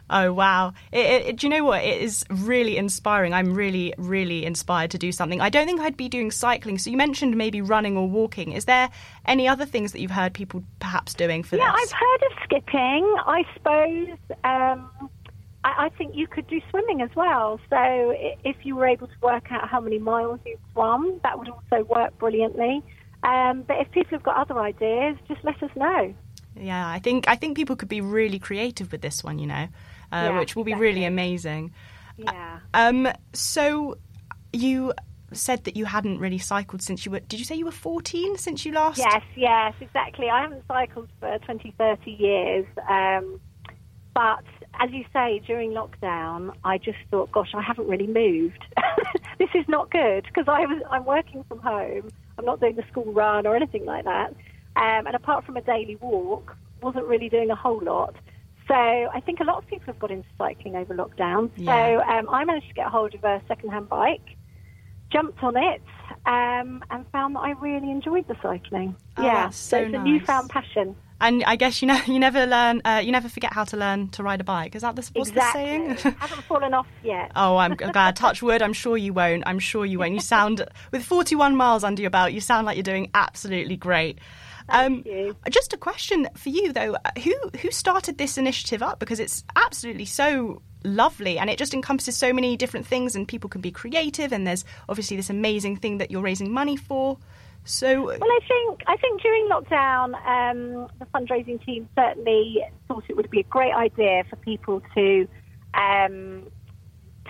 Oh 0.09 0.33
wow! 0.33 0.73
It, 0.91 1.05
it, 1.05 1.35
do 1.35 1.45
you 1.45 1.51
know 1.51 1.63
what? 1.63 1.83
It 1.83 2.01
is 2.01 2.25
really 2.29 2.77
inspiring. 2.77 3.33
I'm 3.33 3.53
really, 3.53 3.93
really 3.97 4.43
inspired 4.43 4.89
to 4.91 4.97
do 4.97 5.11
something. 5.11 5.39
I 5.39 5.49
don't 5.49 5.67
think 5.67 5.79
I'd 5.81 5.97
be 5.97 6.09
doing 6.09 6.31
cycling. 6.31 6.79
So 6.79 6.89
you 6.89 6.97
mentioned 6.97 7.37
maybe 7.37 7.61
running 7.61 7.95
or 7.95 8.07
walking. 8.07 8.53
Is 8.53 8.65
there 8.65 8.89
any 9.25 9.47
other 9.47 9.65
things 9.65 9.91
that 9.91 9.99
you've 9.99 10.09
heard 10.09 10.33
people 10.33 10.63
perhaps 10.79 11.13
doing 11.13 11.43
for 11.43 11.57
yeah, 11.57 11.71
this? 11.71 11.91
Yeah, 11.91 11.97
I've 11.97 11.99
heard 11.99 12.31
of 12.31 12.43
skipping. 12.43 13.15
I 13.27 13.43
suppose 13.53 14.07
um, 14.43 15.09
I, 15.63 15.85
I, 15.85 15.89
think 15.95 16.15
you 16.15 16.25
could 16.25 16.47
do 16.47 16.59
swimming 16.71 17.01
as 17.01 17.15
well. 17.15 17.59
So 17.69 17.77
if 18.43 18.55
you 18.63 18.75
were 18.75 18.87
able 18.87 19.07
to 19.07 19.13
work 19.21 19.51
out 19.51 19.69
how 19.69 19.79
many 19.79 19.99
miles 19.99 20.39
you've 20.43 20.59
swum, 20.73 21.19
that 21.21 21.37
would 21.37 21.49
also 21.49 21.83
work 21.83 22.17
brilliantly. 22.17 22.81
Um, 23.21 23.63
but 23.67 23.77
if 23.79 23.91
people 23.91 24.11
have 24.11 24.23
got 24.23 24.37
other 24.37 24.59
ideas, 24.59 25.17
just 25.27 25.43
let 25.43 25.61
us 25.61 25.69
know. 25.75 26.15
Yeah, 26.55 26.89
I 26.89 26.97
think 26.97 27.25
I 27.27 27.35
think 27.35 27.55
people 27.55 27.75
could 27.75 27.89
be 27.89 28.01
really 28.01 28.39
creative 28.39 28.91
with 28.91 29.01
this 29.01 29.23
one. 29.23 29.37
You 29.37 29.47
know 29.47 29.67
uh, 30.11 30.29
yeah, 30.31 30.39
which 30.39 30.55
will 30.55 30.63
be 30.63 30.71
exactly. 30.71 30.87
really 30.87 31.05
amazing. 31.05 31.73
Yeah. 32.17 32.59
Um, 32.73 33.07
so 33.33 33.97
you 34.51 34.93
said 35.31 35.63
that 35.65 35.77
you 35.77 35.85
hadn't 35.85 36.19
really 36.19 36.39
cycled 36.39 36.81
since 36.81 37.05
you 37.05 37.11
were 37.11 37.19
did 37.19 37.39
you 37.39 37.45
say 37.45 37.53
you 37.53 37.65
were 37.65 37.71
14 37.71 38.35
since 38.39 38.65
you 38.65 38.71
last 38.71 38.97
yes 38.97 39.21
yes 39.35 39.75
exactly 39.79 40.27
i 40.27 40.41
haven't 40.41 40.63
cycled 40.67 41.07
for 41.19 41.37
20 41.37 41.71
30 41.77 42.09
years 42.09 42.65
um, 42.89 43.39
but 44.15 44.43
as 44.79 44.89
you 44.89 45.05
say 45.13 45.39
during 45.45 45.69
lockdown 45.69 46.51
i 46.63 46.79
just 46.79 46.97
thought 47.11 47.31
gosh 47.31 47.51
i 47.53 47.61
haven't 47.61 47.87
really 47.87 48.07
moved 48.07 48.65
this 49.39 49.49
is 49.55 49.67
not 49.67 49.89
good 49.89 50.25
because 50.25 50.45
I 50.47 50.65
was 50.65 50.81
I'm 50.91 51.05
working 51.05 51.43
from 51.47 51.59
home. 51.59 52.09
I'm 52.37 52.45
not 52.45 52.59
doing 52.59 52.75
the 52.75 52.83
school 52.91 53.11
run 53.11 53.47
or 53.47 53.55
anything 53.55 53.85
like 53.85 54.03
that. 54.03 54.31
Um, 54.75 55.07
and 55.07 55.15
apart 55.15 55.45
from 55.45 55.57
a 55.57 55.61
daily 55.61 55.95
walk, 55.95 56.55
wasn't 56.81 57.05
really 57.05 57.29
doing 57.29 57.49
a 57.49 57.55
whole 57.55 57.79
lot. 57.79 58.15
So 58.69 58.75
I 58.75 59.19
think 59.25 59.39
a 59.39 59.43
lot 59.43 59.57
of 59.57 59.67
people 59.67 59.85
have 59.87 59.97
got 59.97 60.11
into 60.11 60.29
cycling 60.37 60.75
over 60.75 60.93
lockdown. 60.93 61.49
Yeah. 61.57 61.97
So 61.97 62.03
um, 62.03 62.29
I 62.29 62.45
managed 62.45 62.67
to 62.67 62.73
get 62.75 62.85
hold 62.85 63.15
of 63.15 63.23
a 63.23 63.41
second-hand 63.47 63.89
bike, 63.89 64.37
jumped 65.11 65.41
on 65.41 65.57
it, 65.57 65.81
um, 66.27 66.83
and 66.91 67.03
found 67.11 67.35
that 67.35 67.39
I 67.39 67.51
really 67.53 67.89
enjoyed 67.89 68.27
the 68.27 68.35
cycling. 68.43 68.95
Oh, 69.17 69.23
yeah, 69.23 69.45
that's 69.45 69.57
so 69.57 69.79
it's 69.79 69.91
nice. 69.91 70.01
a 70.01 70.03
newfound 70.03 70.49
passion. 70.51 70.95
And 71.19 71.43
I 71.45 71.55
guess 71.55 71.81
you 71.81 71.87
know 71.87 71.99
you 72.05 72.19
never 72.19 72.45
learn, 72.45 72.83
uh, 72.85 73.01
you 73.03 73.11
never 73.11 73.27
forget 73.27 73.53
how 73.53 73.63
to 73.65 73.75
learn 73.75 74.09
to 74.09 74.21
ride 74.21 74.39
a 74.39 74.43
bike. 74.43 74.75
Is 74.75 74.83
that 74.83 74.95
the, 74.95 75.09
what's 75.13 75.31
the 75.31 75.51
saying? 75.51 75.89
Haven't 76.19 76.43
fallen 76.43 76.75
off 76.75 76.87
yet. 77.03 77.31
Oh, 77.35 77.57
I'm 77.57 77.73
glad. 77.73 78.15
Touch 78.15 78.43
wood. 78.43 78.61
I'm 78.61 78.73
sure 78.73 78.97
you 78.97 79.13
won't. 79.13 79.43
I'm 79.47 79.59
sure 79.59 79.83
you 79.83 79.97
won't. 79.97 80.13
You 80.13 80.19
sound, 80.19 80.63
with 80.91 81.03
41 81.03 81.55
miles 81.55 81.83
under 81.83 82.03
your 82.03 82.11
belt, 82.11 82.33
you 82.33 82.39
sound 82.39 82.67
like 82.67 82.77
you're 82.77 82.83
doing 82.83 83.09
absolutely 83.15 83.77
great. 83.77 84.19
Um. 84.71 85.03
Just 85.49 85.73
a 85.73 85.77
question 85.77 86.27
for 86.35 86.49
you 86.49 86.73
though: 86.73 86.95
who 87.23 87.33
who 87.61 87.71
started 87.71 88.17
this 88.17 88.37
initiative 88.37 88.81
up? 88.81 88.99
Because 88.99 89.19
it's 89.19 89.43
absolutely 89.55 90.05
so 90.05 90.61
lovely, 90.83 91.37
and 91.37 91.49
it 91.49 91.57
just 91.57 91.73
encompasses 91.73 92.15
so 92.15 92.33
many 92.33 92.55
different 92.57 92.85
things, 92.87 93.15
and 93.15 93.27
people 93.27 93.49
can 93.49 93.61
be 93.61 93.71
creative. 93.71 94.31
And 94.31 94.45
there's 94.45 94.65
obviously 94.87 95.17
this 95.17 95.29
amazing 95.29 95.77
thing 95.77 95.97
that 95.97 96.11
you're 96.11 96.21
raising 96.21 96.51
money 96.51 96.77
for. 96.77 97.17
So 97.65 98.05
Well, 98.05 98.23
I 98.23 98.39
think 98.47 98.83
I 98.87 98.97
think 98.97 99.21
during 99.21 99.47
lockdown, 99.49 100.13
um, 100.25 100.87
the 100.99 101.05
fundraising 101.13 101.63
team 101.63 101.87
certainly 101.95 102.63
thought 102.87 103.03
it 103.09 103.15
would 103.15 103.29
be 103.29 103.41
a 103.41 103.43
great 103.43 103.73
idea 103.73 104.23
for 104.29 104.37
people 104.37 104.81
to 104.95 105.27
um, 105.73 106.47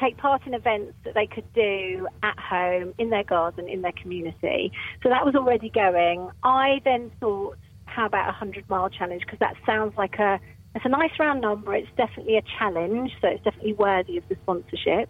take 0.01 0.17
part 0.17 0.45
in 0.45 0.53
events 0.53 0.93
that 1.05 1.13
they 1.13 1.27
could 1.27 1.51
do 1.53 2.07
at 2.23 2.37
home, 2.39 2.93
in 2.97 3.09
their 3.09 3.23
garden, 3.23 3.67
in 3.67 3.81
their 3.81 3.93
community. 3.93 4.71
So 5.03 5.09
that 5.09 5.25
was 5.25 5.35
already 5.35 5.69
going. 5.69 6.29
I 6.43 6.81
then 6.85 7.11
thought, 7.19 7.57
how 7.85 8.05
about 8.05 8.29
a 8.29 8.31
hundred 8.31 8.69
mile 8.69 8.89
challenge? 8.89 9.23
Because 9.25 9.39
that 9.39 9.55
sounds 9.65 9.93
like 9.97 10.15
a 10.19 10.39
it's 10.75 10.85
a 10.85 10.89
nice 10.89 11.11
round 11.19 11.41
number. 11.41 11.73
It's 11.73 11.89
definitely 11.97 12.37
a 12.37 12.43
challenge, 12.59 13.11
so 13.21 13.27
it's 13.27 13.43
definitely 13.43 13.73
worthy 13.73 14.17
of 14.17 14.23
the 14.29 14.35
sponsorship. 14.43 15.09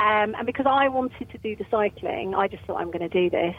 Um, 0.00 0.34
and 0.34 0.46
because 0.46 0.66
I 0.68 0.88
wanted 0.88 1.30
to 1.30 1.38
do 1.38 1.56
the 1.56 1.64
cycling, 1.70 2.34
I 2.34 2.48
just 2.48 2.64
thought 2.64 2.80
I'm 2.80 2.90
going 2.90 3.08
to 3.08 3.08
do 3.08 3.30
this. 3.30 3.54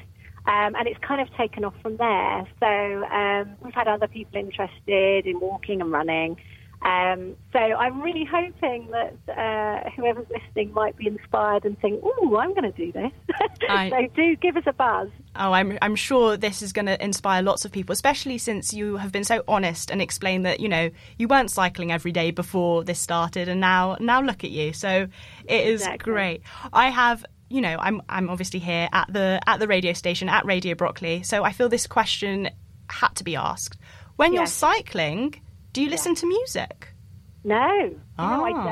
Um, 0.48 0.76
and 0.76 0.88
it's 0.88 1.00
kind 1.06 1.22
of 1.22 1.28
taken 1.36 1.66
off 1.66 1.74
from 1.82 1.98
there. 1.98 2.48
So 2.60 3.06
um, 3.06 3.56
we've 3.62 3.74
had 3.74 3.88
other 3.88 4.08
people 4.08 4.40
interested 4.40 5.28
in 5.28 5.40
walking 5.40 5.82
and 5.82 5.92
running. 5.92 6.38
Um, 6.84 7.36
so 7.52 7.60
I'm 7.60 8.02
really 8.02 8.24
hoping 8.24 8.90
that 8.92 9.16
uh, 9.36 9.90
whoever's 9.96 10.28
listening 10.30 10.74
might 10.74 10.96
be 10.96 11.08
inspired 11.08 11.66
and 11.66 11.78
think, 11.82 12.04
"Ooh, 12.04 12.38
I'm 12.38 12.54
going 12.54 12.72
to 12.72 12.78
do 12.78 12.92
this." 12.92 13.12
I- 13.70 13.90
so 13.90 14.08
do 14.16 14.36
give 14.36 14.58
us 14.58 14.64
a 14.68 14.74
buzz. 14.74 15.10
Oh, 15.36 15.52
I'm 15.54 15.78
I'm 15.82 15.96
sure 15.96 16.38
this 16.38 16.62
is 16.62 16.74
going 16.74 16.86
to 16.86 17.04
inspire 17.04 17.42
lots 17.42 17.66
of 17.66 17.72
people, 17.72 17.94
especially 17.94 18.38
since 18.38 18.74
you 18.74 18.98
have 18.98 19.12
been 19.12 19.24
so 19.24 19.44
honest 19.48 19.90
and 19.90 20.02
explained 20.02 20.46
that 20.46 20.60
you 20.60 20.70
know 20.70 20.92
you 21.18 21.28
weren't 21.28 21.50
cycling 21.52 21.92
every 21.92 22.12
day 22.12 22.32
before 22.32 22.84
this 22.84 23.00
started, 23.00 23.50
and 23.50 23.60
now 23.60 23.98
now 24.00 24.22
look 24.22 24.44
at 24.44 24.52
you. 24.52 24.72
So 24.74 25.08
it 25.46 25.68
is 25.68 25.82
Exactly. 25.82 26.12
great. 26.14 26.42
I 26.72 26.90
have. 26.90 27.26
You 27.50 27.62
know, 27.62 27.78
I'm 27.80 28.02
I'm 28.10 28.30
obviously 28.30 28.60
here 28.60 28.90
at 28.92 29.12
the 29.12 29.40
at 29.48 29.60
the 29.60 29.68
radio 29.68 29.94
station 29.94 30.28
at 30.30 30.46
Radio 30.46 30.76
Brockley, 30.76 31.24
so 31.24 31.44
I 31.44 31.54
feel 31.54 31.70
this 31.70 31.88
question 31.88 32.50
had 32.90 33.16
to 33.16 33.24
be 33.24 33.36
asked. 33.38 33.78
When 34.18 34.34
you're 34.34 34.48
cycling, 34.48 35.42
do 35.78 35.84
you 35.84 35.90
listen 35.92 36.16
to 36.16 36.26
music? 36.26 36.88
No, 37.44 37.68
you 37.72 38.00
know, 38.18 38.46
I 38.46 38.52
Ah. 38.56 38.64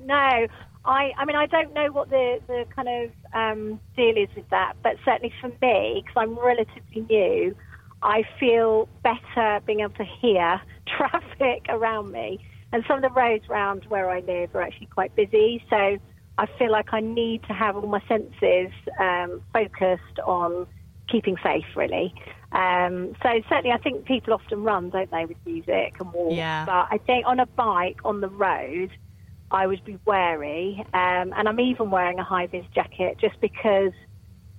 don't. 0.00 0.06
No, 0.08 0.46
I. 0.84 1.12
I 1.16 1.24
mean, 1.24 1.36
I 1.36 1.46
don't 1.46 1.72
know 1.72 1.92
what 1.92 2.10
the 2.10 2.40
the 2.48 2.64
kind 2.74 2.88
of 2.88 3.10
um, 3.32 3.78
deal 3.96 4.16
is 4.16 4.28
with 4.34 4.50
that, 4.50 4.72
but 4.82 4.96
certainly 5.04 5.32
for 5.40 5.46
me, 5.62 6.02
because 6.04 6.16
I'm 6.16 6.36
relatively 6.36 7.02
new, 7.08 7.54
I 8.02 8.24
feel 8.40 8.88
better 9.04 9.60
being 9.64 9.78
able 9.78 9.94
to 9.94 10.04
hear 10.04 10.60
traffic 10.96 11.66
around 11.68 12.10
me, 12.10 12.40
and 12.72 12.82
some 12.88 12.96
of 12.96 13.02
the 13.02 13.10
roads 13.10 13.44
around 13.48 13.84
where 13.88 14.10
I 14.10 14.18
live 14.18 14.52
are 14.56 14.62
actually 14.62 14.88
quite 14.88 15.14
busy, 15.14 15.62
so. 15.70 15.98
I 16.38 16.46
feel 16.58 16.72
like 16.72 16.94
I 16.94 17.00
need 17.00 17.42
to 17.48 17.52
have 17.52 17.76
all 17.76 17.86
my 17.86 18.00
senses 18.08 18.72
um, 18.98 19.42
focused 19.52 20.18
on 20.24 20.66
keeping 21.10 21.36
safe, 21.42 21.64
really. 21.76 22.14
Um, 22.52 23.14
so 23.22 23.28
certainly, 23.48 23.72
I 23.72 23.78
think 23.78 24.04
people 24.04 24.34
often 24.34 24.62
run, 24.62 24.90
don't 24.90 25.10
they, 25.10 25.24
with 25.24 25.36
music 25.44 25.94
and 26.00 26.12
walk. 26.12 26.36
Yeah. 26.36 26.64
But 26.64 26.88
I 26.90 26.98
think 26.98 27.26
on 27.26 27.40
a 27.40 27.46
bike 27.46 27.98
on 28.04 28.20
the 28.20 28.28
road, 28.28 28.90
I 29.50 29.66
would 29.66 29.84
be 29.84 29.98
wary, 30.04 30.84
um, 30.94 31.32
and 31.36 31.48
I'm 31.48 31.60
even 31.60 31.90
wearing 31.90 32.18
a 32.18 32.24
high 32.24 32.46
vis 32.46 32.64
jacket 32.74 33.18
just 33.20 33.40
because 33.40 33.92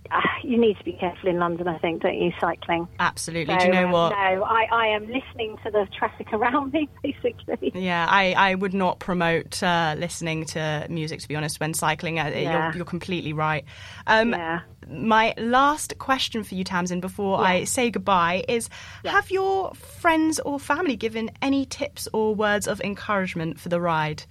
you 0.44 0.60
need 0.60 0.78
to 0.78 0.84
be 0.84 0.94
careful 0.94 1.30
in 1.30 1.38
London. 1.38 1.68
I 1.68 1.78
think, 1.80 2.02
don't 2.02 2.18
you, 2.18 2.32
cycling? 2.40 2.88
Absolutely. 3.00 3.54
So, 3.54 3.60
do 3.60 3.66
you 3.68 3.74
know 3.74 3.86
um, 3.86 3.92
what? 3.92 4.10
No, 4.10 4.44
I, 4.44 4.68
I 4.72 4.88
am 4.88 5.08
listening 5.08 5.58
to 5.64 5.72
the 5.72 5.88
traffic 5.98 6.28
around 6.34 6.74
me, 6.74 6.90
basically. 7.04 7.72
Yeah, 7.74 8.06
I, 8.10 8.34
I 8.34 8.56
would 8.56 8.74
not 8.74 9.00
promote 9.00 9.62
uh, 9.62 9.96
listening 9.98 10.46
to 10.46 10.86
music, 10.90 11.20
to 11.22 11.28
be 11.28 11.36
honest, 11.36 11.60
when 11.60 11.74
cycling. 11.74 12.20
Uh, 12.20 12.32
Yeah. 12.32 12.66
You're, 12.68 12.78
you're 12.78 12.86
completely 12.86 13.34
right. 13.34 13.66
Um, 14.08 14.32
Yeah. 14.32 14.62
My 14.90 15.34
last 15.38 15.98
question 16.00 16.44
for 16.44 16.56
you, 16.56 16.66
Tamzin, 16.66 17.02
before 17.02 17.40
I 17.40 17.66
say 17.66 17.92
goodbye 17.92 18.44
is 18.50 18.68
Have 19.06 19.30
your 19.30 19.74
friends 19.76 20.40
or 20.40 20.60
family 20.60 20.96
given 20.96 21.30
any 21.42 21.66
tips 21.66 22.08
or 22.14 22.34
words 22.34 22.68
of 22.68 22.82
encouragement 22.82 23.60
for 23.60 23.70
the 23.70 23.80
ride? 23.80 24.24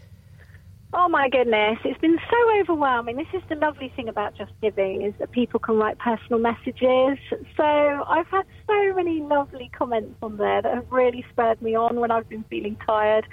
Oh 0.93 1.09
my 1.09 1.29
goodness, 1.29 1.79
it's 1.85 2.01
been 2.01 2.19
so 2.29 2.61
overwhelming. 2.61 3.17
This 3.17 3.29
is 3.33 3.43
the 3.49 3.55
lovely 3.55 3.93
thing 3.95 4.09
about 4.09 4.37
Just 4.37 4.51
Giving 4.61 5.03
is 5.03 5.15
that 5.21 5.31
people 5.31 5.61
can 5.61 5.77
write 5.77 5.99
personal 6.01 6.41
messages. 6.41 7.17
So 7.57 7.63
I've 7.63 8.27
had 8.27 8.43
so 8.67 8.95
many 8.97 9.21
lovely 9.23 9.71
comments 9.77 10.17
on 10.21 10.37
there 10.37 10.61
that 10.61 10.75
have 10.75 10.91
really 10.91 11.25
spurred 11.31 11.63
me 11.63 11.77
on 11.77 12.01
when 12.01 12.11
I've 12.11 12.29
been 12.29 12.45
feeling 12.51 12.77
tired. 12.85 13.25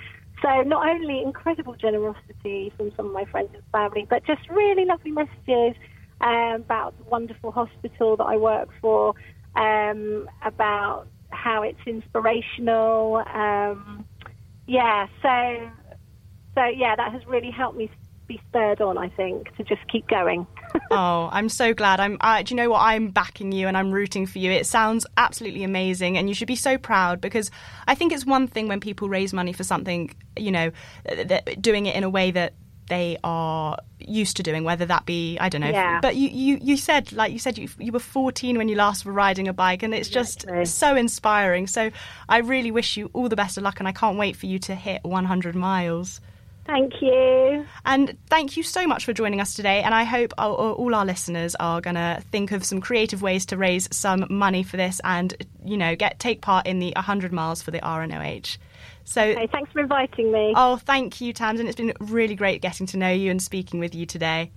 So 0.43 0.61
not 0.61 0.87
only 0.87 1.23
incredible 1.23 1.75
generosity 1.75 2.71
from 2.77 2.91
some 2.95 3.07
of 3.07 3.13
my 3.13 3.25
friends 3.25 3.49
and 3.53 3.63
family, 3.71 4.05
but 4.07 4.23
just 4.27 4.47
really 4.51 4.85
lovely 4.85 5.11
messages 5.11 5.75
um, 6.21 6.61
about 6.63 6.95
the 6.99 7.09
wonderful 7.09 7.51
hospital 7.51 8.17
that 8.17 8.23
I 8.25 8.37
work 8.37 8.69
for, 8.79 9.15
um, 9.55 10.27
about 10.45 11.07
how 11.31 11.63
it's 11.63 11.79
inspirational. 11.87 13.23
Um, 13.33 14.05
yeah, 14.67 15.07
so 15.23 15.69
so 16.57 16.65
yeah, 16.65 16.95
that 16.95 17.11
has 17.11 17.25
really 17.27 17.51
helped 17.51 17.77
me 17.77 17.89
be 18.27 18.41
spurred 18.49 18.81
on. 18.81 18.97
I 18.97 19.09
think 19.09 19.55
to 19.57 19.63
just 19.63 19.87
keep 19.87 20.07
going. 20.07 20.47
oh, 20.91 21.29
I'm 21.31 21.49
so 21.49 21.73
glad. 21.73 21.99
I'm. 21.99 22.17
I, 22.19 22.41
do 22.41 22.53
you 22.53 22.57
know 22.57 22.71
what? 22.71 22.81
I'm 22.81 23.09
backing 23.09 23.51
you 23.51 23.67
and 23.67 23.77
I'm 23.77 23.91
rooting 23.91 24.25
for 24.25 24.39
you. 24.39 24.51
It 24.51 24.65
sounds 24.65 25.05
absolutely 25.17 25.63
amazing, 25.63 26.17
and 26.17 26.27
you 26.27 26.33
should 26.33 26.47
be 26.47 26.55
so 26.55 26.77
proud 26.77 27.21
because 27.21 27.51
I 27.87 27.93
think 27.93 28.11
it's 28.11 28.25
one 28.25 28.47
thing 28.47 28.67
when 28.67 28.79
people 28.79 29.07
raise 29.07 29.33
money 29.33 29.53
for 29.53 29.63
something, 29.63 30.13
you 30.35 30.51
know, 30.51 30.71
th- 31.07 31.27
th- 31.27 31.61
doing 31.61 31.85
it 31.85 31.95
in 31.95 32.03
a 32.03 32.09
way 32.09 32.31
that 32.31 32.53
they 32.89 33.17
are 33.23 33.77
used 33.99 34.37
to 34.37 34.43
doing, 34.43 34.63
whether 34.63 34.85
that 34.85 35.05
be 35.05 35.37
I 35.39 35.49
don't 35.49 35.61
know. 35.61 35.69
Yeah. 35.69 35.99
But 36.01 36.15
you, 36.15 36.29
you, 36.29 36.59
you 36.59 36.77
said 36.77 37.11
like 37.13 37.31
you 37.31 37.39
said 37.39 37.57
you 37.59 37.69
you 37.77 37.91
were 37.91 37.99
14 37.99 38.57
when 38.57 38.67
you 38.67 38.75
last 38.75 39.05
were 39.05 39.13
riding 39.13 39.47
a 39.47 39.53
bike, 39.53 39.83
and 39.83 39.93
it's 39.93 40.09
Exactly. 40.09 40.63
just 40.63 40.77
so 40.77 40.95
inspiring. 40.95 41.67
So 41.67 41.91
I 42.27 42.39
really 42.39 42.71
wish 42.71 42.97
you 42.97 43.11
all 43.13 43.29
the 43.29 43.35
best 43.35 43.57
of 43.57 43.63
luck, 43.63 43.79
and 43.79 43.87
I 43.87 43.91
can't 43.91 44.17
wait 44.17 44.35
for 44.35 44.47
you 44.47 44.57
to 44.59 44.73
hit 44.73 45.03
100 45.03 45.55
miles. 45.55 46.19
Thank 46.67 47.01
you. 47.01 47.65
And 47.85 48.17
thank 48.27 48.57
you 48.57 48.61
so 48.63 48.85
much 48.85 49.05
for 49.05 49.13
joining 49.13 49.39
us 49.39 49.53
today. 49.53 49.81
And 49.81 49.95
I 49.95 50.03
hope 50.03 50.33
all, 50.37 50.93
our 50.93 51.05
listeners 51.05 51.55
are 51.55 51.79
going 51.81 51.95
to 51.95 52.21
think 52.31 52.51
of 52.51 52.63
some 52.65 52.81
creative 52.81 53.21
ways 53.21 53.45
to 53.47 53.57
raise 53.57 53.87
some 53.95 54.27
money 54.29 54.63
for 54.63 54.75
this 54.77 54.99
and, 55.03 55.33
you 55.63 55.77
know, 55.77 55.95
get 55.95 56.19
take 56.19 56.41
part 56.41 56.67
in 56.67 56.79
the 56.79 56.91
100 56.95 57.31
miles 57.31 57.61
for 57.61 57.71
the 57.71 57.79
RNOH. 57.79 58.57
So, 59.05 59.21
Okay, 59.21 59.47
thanks 59.47 59.71
for 59.71 59.79
inviting 59.79 60.31
me. 60.31 60.53
oh, 60.57 60.75
thank 60.75 61.21
you, 61.21 61.33
Tamzin. 61.33 61.67
It's 61.67 61.77
been 61.77 61.93
really 62.01 62.35
great 62.35 62.61
getting 62.61 62.85
to 62.87 62.97
know 62.97 63.09
you 63.09 63.31
and 63.31 63.41
speaking 63.41 63.79
with 63.79 63.95
you 63.95 64.05
today. 64.05 64.51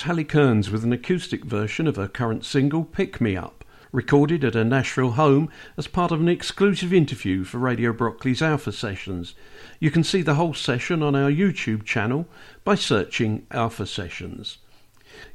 Was 0.00 0.06
Hallie 0.06 0.24
Kearns 0.24 0.70
with 0.70 0.82
an 0.82 0.94
acoustic 0.94 1.44
version 1.44 1.86
of 1.86 1.96
her 1.96 2.08
current 2.08 2.42
single 2.42 2.84
Pick 2.84 3.20
Me 3.20 3.36
Up, 3.36 3.66
recorded 3.92 4.42
at 4.44 4.54
her 4.54 4.64
Nashville 4.64 5.10
home 5.10 5.50
as 5.76 5.88
part 5.88 6.10
of 6.10 6.22
an 6.22 6.28
exclusive 6.28 6.90
interview 6.90 7.44
for 7.44 7.58
Radio 7.58 7.92
Brockley's 7.92 8.40
Alpha 8.40 8.72
Sessions. 8.72 9.34
You 9.78 9.90
can 9.90 10.02
see 10.02 10.22
the 10.22 10.36
whole 10.36 10.54
session 10.54 11.02
on 11.02 11.14
our 11.14 11.30
YouTube 11.30 11.84
channel 11.84 12.26
by 12.64 12.76
searching 12.76 13.46
Alpha 13.50 13.84
Sessions. 13.84 14.56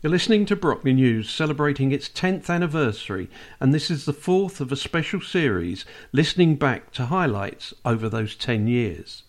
You're 0.02 0.10
listening 0.10 0.48
to 0.48 0.56
Brockley 0.56 0.94
News 0.94 1.30
celebrating 1.30 1.92
its 1.92 2.10
10th 2.10 2.50
anniversary, 2.50 3.30
and 3.60 3.72
this 3.72 3.92
is 3.92 4.06
the 4.06 4.14
fourth 4.14 4.60
of 4.60 4.72
a 4.72 4.76
special 4.76 5.22
series 5.22 5.86
listening 6.12 6.56
back 6.56 6.92
to 6.94 7.06
highlights 7.06 7.72
over 7.86 8.10
those 8.10 8.36
10 8.36 8.66
years. 8.66 9.25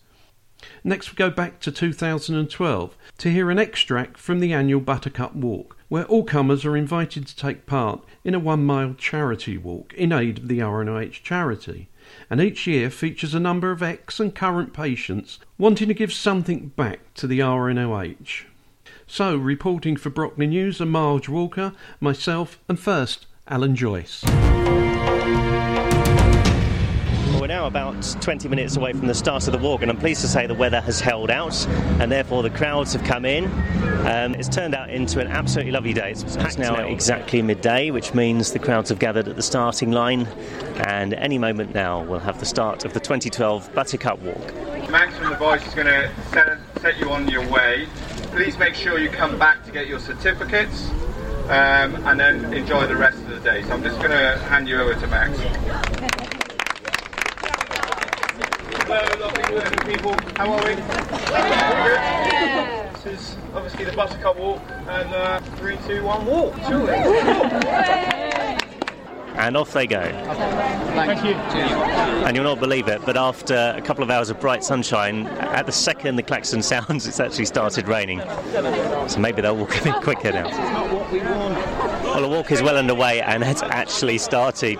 Next, 0.83 1.11
we 1.11 1.15
go 1.15 1.29
back 1.29 1.59
to 1.61 1.71
2012 1.71 2.97
to 3.17 3.31
hear 3.31 3.49
an 3.51 3.59
extract 3.59 4.17
from 4.17 4.39
the 4.39 4.53
annual 4.53 4.81
Buttercup 4.81 5.35
Walk, 5.35 5.77
where 5.89 6.05
all 6.05 6.23
comers 6.23 6.65
are 6.65 6.77
invited 6.77 7.27
to 7.27 7.35
take 7.35 7.65
part 7.65 8.03
in 8.23 8.33
a 8.33 8.39
one 8.39 8.65
mile 8.65 8.93
charity 8.93 9.57
walk 9.57 9.93
in 9.93 10.11
aid 10.11 10.39
of 10.39 10.47
the 10.47 10.59
RNOH 10.59 11.23
charity. 11.23 11.89
And 12.29 12.41
each 12.41 12.67
year 12.67 12.89
features 12.89 13.33
a 13.33 13.39
number 13.39 13.71
of 13.71 13.83
ex 13.83 14.19
and 14.19 14.33
current 14.33 14.73
patients 14.73 15.39
wanting 15.57 15.87
to 15.89 15.93
give 15.93 16.13
something 16.13 16.69
back 16.75 17.13
to 17.15 17.27
the 17.27 17.39
RNOH. 17.39 18.45
So, 19.05 19.37
reporting 19.37 19.95
for 19.95 20.09
Brockley 20.09 20.47
News 20.47 20.81
are 20.81 20.85
Marge 20.85 21.29
Walker, 21.29 21.73
myself, 22.01 22.59
and 22.67 22.79
first, 22.79 23.25
Alan 23.47 23.75
Joyce. 23.75 24.23
Well, 27.37 27.43
we're 27.43 27.47
now 27.49 27.67
about 27.67 28.17
20 28.21 28.49
minutes 28.49 28.77
away 28.77 28.93
from 28.93 29.05
the 29.05 29.13
start 29.13 29.45
of 29.45 29.53
the 29.53 29.59
walk, 29.59 29.83
and 29.83 29.91
I'm 29.91 29.97
pleased 29.97 30.21
to 30.21 30.27
say 30.27 30.47
the 30.47 30.55
weather 30.55 30.81
has 30.81 30.99
held 30.99 31.29
out, 31.29 31.67
and 32.01 32.11
therefore 32.11 32.41
the 32.41 32.49
crowds 32.49 32.93
have 32.93 33.03
come 33.03 33.25
in. 33.25 33.45
Um, 34.07 34.33
it's 34.33 34.49
turned 34.49 34.73
out 34.73 34.89
into 34.89 35.19
an 35.19 35.27
absolutely 35.27 35.71
lovely 35.71 35.93
day. 35.93 36.09
It's 36.09 36.35
packed 36.35 36.57
now 36.57 36.77
exactly 36.87 37.43
midday, 37.43 37.91
which 37.91 38.15
means 38.15 38.53
the 38.53 38.57
crowds 38.57 38.89
have 38.89 38.97
gathered 38.97 39.27
at 39.27 39.35
the 39.35 39.43
starting 39.43 39.91
line, 39.91 40.25
and 40.87 41.13
any 41.13 41.37
moment 41.37 41.75
now 41.75 42.03
we'll 42.03 42.17
have 42.17 42.39
the 42.39 42.45
start 42.47 42.85
of 42.85 42.93
the 42.93 42.99
2012 42.99 43.71
Buttercup 43.71 44.17
Walk. 44.23 44.89
Max 44.89 45.15
from 45.19 45.29
The 45.29 45.37
Voice 45.37 45.63
is 45.67 45.75
going 45.75 45.85
to 45.85 46.09
set, 46.31 46.57
set 46.81 46.97
you 46.97 47.11
on 47.11 47.27
your 47.27 47.47
way. 47.51 47.87
Please 48.31 48.57
make 48.57 48.73
sure 48.73 48.97
you 48.97 49.09
come 49.09 49.37
back 49.37 49.63
to 49.65 49.71
get 49.71 49.85
your 49.85 49.99
certificates 49.99 50.89
um, 51.49 52.03
and 52.07 52.19
then 52.19 52.51
enjoy 52.51 52.87
the 52.87 52.97
rest 52.97 53.19
of 53.19 53.29
the 53.29 53.39
day. 53.41 53.61
So 53.61 53.73
I'm 53.73 53.83
just 53.83 53.99
going 53.99 54.09
to 54.09 54.39
hand 54.45 54.67
you 54.67 54.81
over 54.81 54.99
to 54.99 55.05
Max. 55.05 56.46
Hello, 58.89 59.03
lovely, 59.19 59.93
people. 59.93 60.15
How 60.37 60.49
are 60.49 60.63
we? 60.65 60.75
Good? 61.83 63.03
This 63.03 63.19
is 63.19 63.37
obviously 63.53 63.83
the 63.83 63.91
Buttercup 63.91 64.37
Walk 64.37 64.61
and 64.87 65.13
uh, 65.13 65.41
three, 65.57 65.77
two, 65.85 66.03
one, 66.03 66.25
walk. 66.25 66.55
Surely. 66.65 66.95
And 69.35 69.57
off 69.57 69.73
they 69.73 69.87
go. 69.87 70.01
Thank 70.95 71.21
you. 71.25 71.33
And 71.33 72.33
you'll 72.33 72.45
not 72.45 72.61
believe 72.61 72.87
it, 72.87 73.01
but 73.05 73.17
after 73.17 73.73
a 73.75 73.81
couple 73.81 74.05
of 74.05 74.09
hours 74.09 74.29
of 74.29 74.39
bright 74.39 74.63
sunshine, 74.63 75.27
at 75.27 75.65
the 75.65 75.73
second 75.73 76.15
the 76.15 76.23
klaxon 76.23 76.61
sounds, 76.61 77.05
it's 77.07 77.19
actually 77.19 77.45
started 77.45 77.89
raining. 77.89 78.21
So 79.09 79.19
maybe 79.19 79.41
they'll 79.41 79.57
walk 79.57 79.81
a 79.81 79.83
bit 79.83 79.95
quicker 79.95 80.31
now. 80.31 80.47
Well, 82.05 82.21
the 82.21 82.29
walk 82.29 82.51
is 82.53 82.61
well 82.61 82.77
underway 82.77 83.19
and 83.19 83.43
it's 83.43 83.63
actually 83.63 84.17
started 84.17 84.79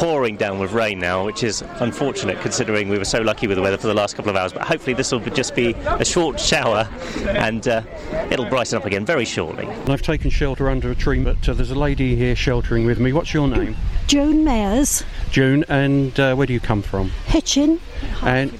pouring 0.00 0.34
down 0.34 0.58
with 0.58 0.72
rain 0.72 0.98
now, 0.98 1.26
which 1.26 1.42
is 1.42 1.62
unfortunate 1.80 2.40
considering 2.40 2.88
we 2.88 2.96
were 2.96 3.04
so 3.04 3.20
lucky 3.20 3.46
with 3.46 3.56
the 3.56 3.62
weather 3.62 3.76
for 3.76 3.86
the 3.86 3.92
last 3.92 4.16
couple 4.16 4.30
of 4.30 4.36
hours. 4.36 4.50
But 4.50 4.62
hopefully, 4.62 4.94
this 4.94 5.12
will 5.12 5.20
just 5.20 5.54
be 5.54 5.74
a 5.74 6.04
short 6.06 6.40
shower 6.40 6.88
and 7.26 7.68
uh, 7.68 7.82
it'll 8.30 8.48
brighten 8.48 8.78
up 8.78 8.86
again 8.86 9.04
very 9.04 9.26
shortly. 9.26 9.66
I've 9.86 10.00
taken 10.00 10.30
shelter 10.30 10.70
under 10.70 10.90
a 10.90 10.94
tree, 10.94 11.22
but 11.22 11.46
uh, 11.46 11.52
there's 11.52 11.70
a 11.70 11.78
lady 11.78 12.16
here 12.16 12.34
sheltering 12.34 12.86
with 12.86 12.98
me. 12.98 13.12
What's 13.12 13.34
your 13.34 13.46
name? 13.46 13.76
June 14.10 14.44
Mayers, 14.44 15.04
June, 15.30 15.64
and 15.68 16.18
uh, 16.18 16.34
where 16.34 16.44
do 16.44 16.52
you 16.52 16.58
come 16.58 16.82
from? 16.82 17.10
Hitchin, 17.26 17.80
And 18.22 18.50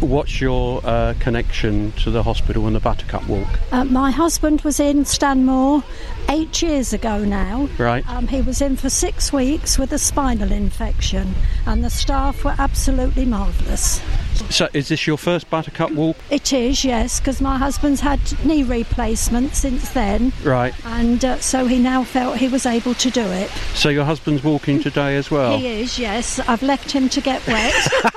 what's 0.00 0.38
your 0.38 0.82
uh, 0.84 1.14
connection 1.18 1.92
to 1.92 2.10
the 2.10 2.22
hospital 2.22 2.66
and 2.66 2.76
the 2.76 2.80
Buttercup 2.80 3.26
Walk? 3.26 3.48
Uh, 3.72 3.86
my 3.86 4.10
husband 4.10 4.60
was 4.60 4.78
in 4.78 5.06
Stanmore 5.06 5.82
eight 6.28 6.60
years 6.60 6.92
ago 6.92 7.24
now. 7.24 7.70
Right. 7.78 8.06
Um, 8.06 8.28
he 8.28 8.42
was 8.42 8.60
in 8.60 8.76
for 8.76 8.90
six 8.90 9.32
weeks 9.32 9.78
with 9.78 9.94
a 9.94 9.98
spinal 9.98 10.52
infection, 10.52 11.34
and 11.64 11.82
the 11.82 11.88
staff 11.88 12.44
were 12.44 12.54
absolutely 12.58 13.24
marvellous. 13.24 14.02
So, 14.50 14.68
is 14.72 14.88
this 14.88 15.06
your 15.06 15.18
first 15.18 15.48
Buttercup 15.50 15.90
Walk? 15.92 16.16
It 16.30 16.52
is, 16.52 16.84
yes, 16.84 17.20
because 17.20 17.40
my 17.40 17.58
husband's 17.58 18.00
had 18.00 18.20
knee 18.44 18.62
replacement 18.62 19.54
since 19.54 19.90
then, 19.90 20.32
Right. 20.42 20.74
and 20.86 21.24
uh, 21.24 21.38
so 21.40 21.66
he 21.66 21.78
now 21.78 22.04
felt 22.04 22.38
he 22.38 22.48
was 22.48 22.64
able 22.66 22.94
to 22.94 23.10
do 23.10 23.22
it. 23.22 23.50
So, 23.74 23.88
your 23.88 24.04
husband's 24.04 24.42
walking 24.42 24.80
today 24.82 25.16
as 25.16 25.30
well? 25.30 25.58
He 25.58 25.66
is, 25.80 25.98
yes. 25.98 26.38
I've 26.40 26.62
left 26.62 26.90
him 26.92 27.08
to 27.10 27.20
get 27.20 27.46
wet. 27.46 27.74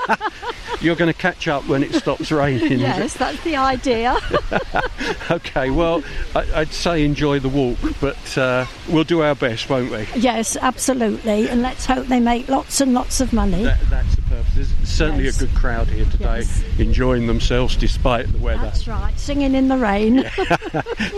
You're 0.82 0.96
going 0.96 1.14
to 1.14 1.18
catch 1.20 1.48
up 1.48 1.68
when 1.68 1.84
it 1.84 1.94
stops 1.94 2.32
raining? 2.32 2.80
yes, 2.80 3.14
that's 3.16 3.44
the 3.44 3.56
idea. 3.56 4.18
Okay, 5.30 5.70
well, 5.70 6.04
I, 6.36 6.62
I'd 6.62 6.74
say 6.74 7.06
enjoy 7.06 7.40
the 7.40 7.50
walk, 7.50 7.78
but 8.00 8.38
uh, 8.38 8.66
we'll 8.90 9.04
do 9.04 9.22
our 9.22 9.36
best, 9.36 9.70
won't 9.70 9.92
we? 9.92 10.08
yes, 10.20 10.58
absolutely, 10.58 11.48
and 11.50 11.62
let's 11.62 11.86
hope 11.86 12.08
they 12.08 12.20
make 12.20 12.48
lots 12.50 12.82
and 12.82 12.94
lots 12.94 13.22
of 13.22 13.32
money. 13.34 13.64
That, 13.64 13.80
that's 13.90 14.16
the 14.16 14.22
purpose. 14.24 14.52
There's 14.56 14.74
certainly 14.90 15.26
Yes. 15.26 15.40
a 15.42 15.46
good 15.46 15.56
crowd 15.56 15.88
here 15.88 16.06
today, 16.12 16.38
Yes. 16.40 16.64
enjoying 16.78 17.28
themselves 17.28 17.76
despite 17.76 18.32
the 18.32 18.38
weather. 18.40 18.64
That's 18.64 18.88
right, 18.88 19.18
singing 19.20 19.56
in 19.56 19.68
the 19.68 19.78
rain. 19.78 20.24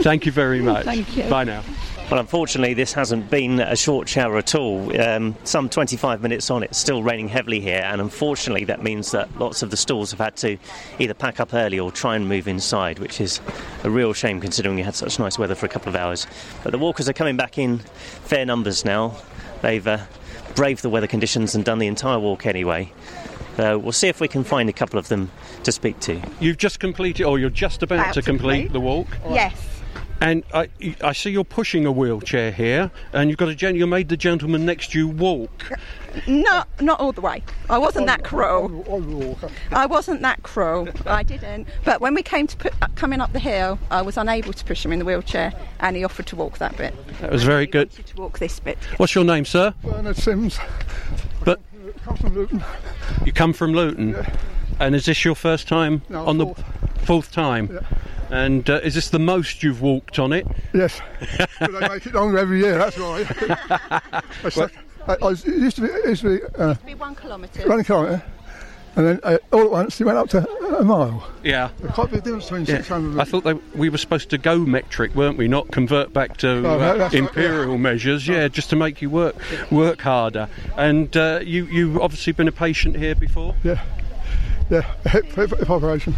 Thank 0.01 0.25
you 0.25 0.32
very 0.32 0.62
much. 0.71 0.86
Thank 0.86 1.15
you. 1.17 1.23
Bye 1.25 1.43
now. 1.43 1.63
Well, 2.12 2.19
unfortunately, 2.19 2.73
this 2.73 2.91
hasn't 2.93 3.29
been 3.32 3.60
a 3.62 3.75
short 3.77 4.08
shower 4.10 4.38
at 4.38 4.53
all. 4.56 4.99
Um, 5.01 5.36
some 5.45 5.69
25 5.69 6.21
minutes 6.21 6.51
on, 6.51 6.62
it's 6.62 6.77
still 6.77 7.01
raining 7.01 7.29
heavily 7.29 7.60
here, 7.62 7.82
and 7.86 8.01
unfortunately, 8.01 8.65
that 8.65 8.84
means 8.84 9.12
that 9.12 9.36
lots 9.39 9.63
of 9.63 9.71
the 9.71 9.77
stalls 9.77 10.12
have 10.12 10.19
had 10.19 10.36
to 10.38 10.58
either 10.99 11.13
pack 11.13 11.39
up 11.39 11.53
early 11.53 11.79
or 11.79 11.91
try 11.91 12.15
and 12.15 12.27
move 12.27 12.47
inside, 12.47 12.99
which 12.99 13.21
is 13.21 13.39
a 13.84 13.89
real 13.89 14.12
shame 14.13 14.41
considering 14.41 14.75
we 14.75 14.84
had 14.84 14.93
such 14.95 15.17
nice 15.17 15.39
weather 15.39 15.56
for 15.56 15.65
a 15.65 15.69
couple 15.69 15.89
of 15.89 15.95
hours. 15.95 16.27
But 16.63 16.71
the 16.71 16.77
walkers 16.77 17.08
are 17.08 17.13
coming 17.13 17.38
back 17.38 17.58
in 17.58 17.79
fair 17.79 18.45
numbers 18.45 18.84
now. 18.84 19.15
They've 19.62 19.88
uh, 19.88 19.99
braved 20.56 20.84
the 20.84 20.89
weather 20.89 21.08
conditions 21.08 21.56
and 21.56 21.63
done 21.63 21.79
the 21.79 21.88
entire 21.88 22.19
walk 22.19 22.45
anyway. 22.45 22.91
So 23.58 23.78
we'll 23.78 23.92
see 23.92 24.08
if 24.08 24.20
we 24.20 24.28
can 24.28 24.44
find 24.44 24.68
a 24.70 24.74
couple 24.74 24.98
of 24.98 25.08
them 25.10 25.30
to 25.63 25.72
speak 25.72 26.00
to. 26.02 26.20
You've 26.39 26.58
just 26.58 26.80
completed, 26.80 27.24
or 27.26 27.38
you're 27.38 27.50
just 27.52 27.84
about, 27.84 28.00
About 28.00 28.13
to 28.16 28.22
to 28.22 28.26
complete 28.26 28.63
complete. 28.70 28.74
the 28.74 28.80
walk. 28.80 29.08
Yes. 29.30 29.70
And 30.22 30.44
I, 30.54 30.70
I 31.02 31.12
see 31.12 31.32
you're 31.32 31.44
pushing 31.44 31.86
a 31.86 31.92
wheelchair 31.92 32.52
here, 32.52 32.92
and 33.12 33.30
you've 33.30 33.38
got 33.38 33.50
a 33.50 33.56
gen- 33.56 33.76
you 33.76 33.86
made 33.86 34.08
the 34.08 34.16
gentleman 34.16 34.66
next 34.66 34.92
to 34.92 35.00
you 35.00 35.08
walk. 35.10 35.70
Not 36.28 36.70
not 36.82 37.00
all 37.02 37.12
the 37.12 37.20
way. 37.20 37.44
I 37.70 37.78
wasn't 37.78 38.06
that 38.08 38.24
cruel. 38.24 39.38
I 39.72 39.86
wasn't 39.86 40.22
that 40.22 40.42
cruel. 40.44 40.88
I 41.06 41.24
didn't. 41.24 41.68
But 41.84 42.00
when 42.00 42.13
we 42.13 42.24
came 42.24 42.48
to 42.48 42.56
put, 42.56 42.74
uh, 42.82 42.88
coming 42.96 43.20
up 43.20 43.34
the 43.34 43.39
hill, 43.39 43.78
I 43.92 44.02
was 44.02 44.16
unable 44.16 44.54
to 44.54 44.63
push 44.63 44.86
him 44.86 44.94
in 44.94 45.00
the 45.00 45.06
wheelchair, 45.06 45.52
and 45.82 45.96
he 45.98 46.04
offered 46.06 46.28
to 46.28 46.36
walk 46.38 46.58
that 46.60 46.78
bit. 46.78 46.94
That 47.20 47.32
was 47.32 47.44
very 47.44 47.66
good. 47.68 47.92
to 47.92 48.16
walk 48.16 48.39
this 48.39 48.60
bit. 48.62 48.78
What's 48.98 49.16
your 49.16 49.26
name, 49.26 49.44
sir? 49.44 49.74
Bernard 49.84 50.16
Sims. 50.16 50.58
But 51.44 51.60
Come 52.04 52.18
from 52.18 52.36
Luton. 52.36 52.63
you 53.26 53.32
come 53.32 53.54
from 53.54 53.74
Luton, 53.74 54.16
and 54.80 54.96
is 54.96 55.06
this 55.06 55.24
your 55.24 55.36
first 55.36 55.68
time 55.68 56.02
No, 56.10 56.26
on 56.26 56.38
the 56.38 56.46
fourth. 56.46 57.06
fourth 57.06 57.32
time? 57.32 57.80
And 58.30 58.68
uh, 58.70 58.80
is 58.84 58.96
this 58.96 59.10
the 59.10 59.20
most 59.20 59.62
you've 59.63 59.82
walked 59.82 60.18
on 60.20 60.34
it? 60.34 60.46
Yes. 60.74 61.00
but 61.60 61.76
I 61.84 61.88
make 61.88 62.06
it 62.06 62.13
longer 62.13 62.39
every 62.39 62.60
year, 62.60 62.78
that's 62.78 62.98
why. 62.98 63.26
I, 64.44 64.50
stuck- 64.50 64.72
I, 65.08 65.13
I 65.22 65.32
it 65.32 65.46
used 65.46 65.76
to 65.78 65.82
be, 65.84 65.88
it 65.88 66.06
used 66.10 66.22
to 66.24 66.39
be 66.39 66.46
uh, 66.58 66.74
Be 66.86 66.96
one 66.96 67.16
kilometre. 67.16 67.68
running 67.68 67.86
kilometre. 67.86 68.24
And 68.95 69.08
then 69.08 69.19
uh, 69.23 69.38
all 69.51 69.62
at 69.63 69.71
once 69.71 69.99
it 69.99 70.03
went 70.03 70.17
up 70.19 70.29
to 70.29 70.47
A 70.77 70.84
mile. 70.84 71.27
Yeah. 71.43 71.69
There's 71.79 71.93
quite 71.93 72.10
a 72.10 72.12
big 72.12 72.23
difference 72.23 72.45
between 72.45 72.65
Yeah. 72.65 72.77
600 72.77 73.19
I 73.19 73.23
thought 73.23 73.43
they, 73.43 73.53
we 73.75 73.89
were 73.89 73.97
supposed 73.97 74.29
to 74.29 74.38
go 74.38 74.60
metric, 74.60 75.15
weren't 75.15 75.38
we? 75.38 75.47
Not 75.47 75.71
convert 75.71 76.13
back 76.13 76.38
to 76.38 76.47
Oh, 76.49 76.75
uh, 76.75 76.77
that- 76.77 76.97
that's 76.99 77.13
right, 77.15 77.23
imperial 77.23 77.77
measures. 77.79 78.27
Yeah, 78.27 78.47
just 78.47 78.69
to 78.69 78.75
make 78.75 79.01
you 79.01 79.10
work 79.10 79.36
work 79.71 80.01
harder. 80.01 80.47
And 80.77 81.15
uh, 81.17 81.39
you 81.43 81.65
you 81.65 82.01
obviously 82.01 82.34
been 82.34 82.47
a 82.47 82.51
patient 82.51 82.95
here 82.95 83.15
before. 83.15 83.56
Yeah. 83.63 83.84
Yeah, 84.69 84.82
hip, 85.08 85.25
hip, 85.34 85.49
hip 85.58 85.69
operation. 85.69 86.15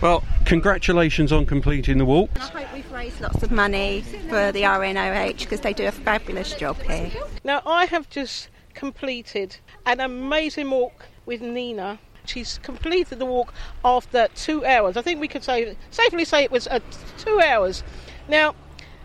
Well, 0.00 0.22
congratulations 0.44 1.32
on 1.32 1.44
completing 1.46 1.98
the 1.98 2.04
walk. 2.04 2.30
I 2.40 2.62
hope 2.62 2.72
we've 2.72 2.92
raised 2.92 3.20
lots 3.20 3.42
of 3.42 3.50
money 3.50 4.02
for 4.28 4.52
the 4.52 4.62
RNOH 4.62 5.40
because 5.40 5.60
they 5.60 5.72
do 5.72 5.86
a 5.86 5.92
fabulous 5.92 6.54
job 6.54 6.80
here. 6.82 7.10
Now, 7.42 7.60
I 7.66 7.86
have 7.86 8.08
just 8.08 8.48
completed 8.74 9.56
an 9.86 9.98
amazing 10.00 10.70
walk 10.70 11.07
with 11.28 11.42
Nina. 11.42 12.00
She's 12.24 12.58
completed 12.58 13.18
the 13.18 13.26
walk 13.26 13.52
after 13.84 14.28
two 14.34 14.64
hours. 14.64 14.96
I 14.96 15.02
think 15.02 15.20
we 15.20 15.28
could 15.28 15.44
say 15.44 15.76
safely 15.90 16.24
say 16.24 16.42
it 16.42 16.50
was 16.50 16.66
uh, 16.66 16.80
two 17.18 17.38
hours. 17.40 17.84
Now, 18.28 18.56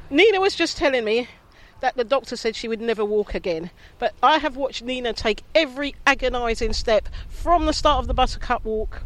Nina 0.10 0.40
was 0.40 0.56
just 0.56 0.78
telling 0.78 1.04
me 1.04 1.28
that 1.82 1.98
the 1.98 2.06
doctor 2.06 2.38
said 2.38 2.56
she 2.56 2.70
would 2.70 2.80
never 2.80 3.04
walk 3.04 3.36
again. 3.36 3.70
But 4.00 4.14
I 4.24 4.38
have 4.38 4.56
watched 4.56 4.84
Nina 4.84 5.12
take 5.12 5.44
every 5.54 5.96
agonising 6.08 6.72
step 6.72 7.10
from 7.28 7.66
the 7.66 7.74
start 7.74 8.00
of 8.00 8.08
the 8.08 8.14
Buttercup 8.14 8.64
walk, 8.64 9.04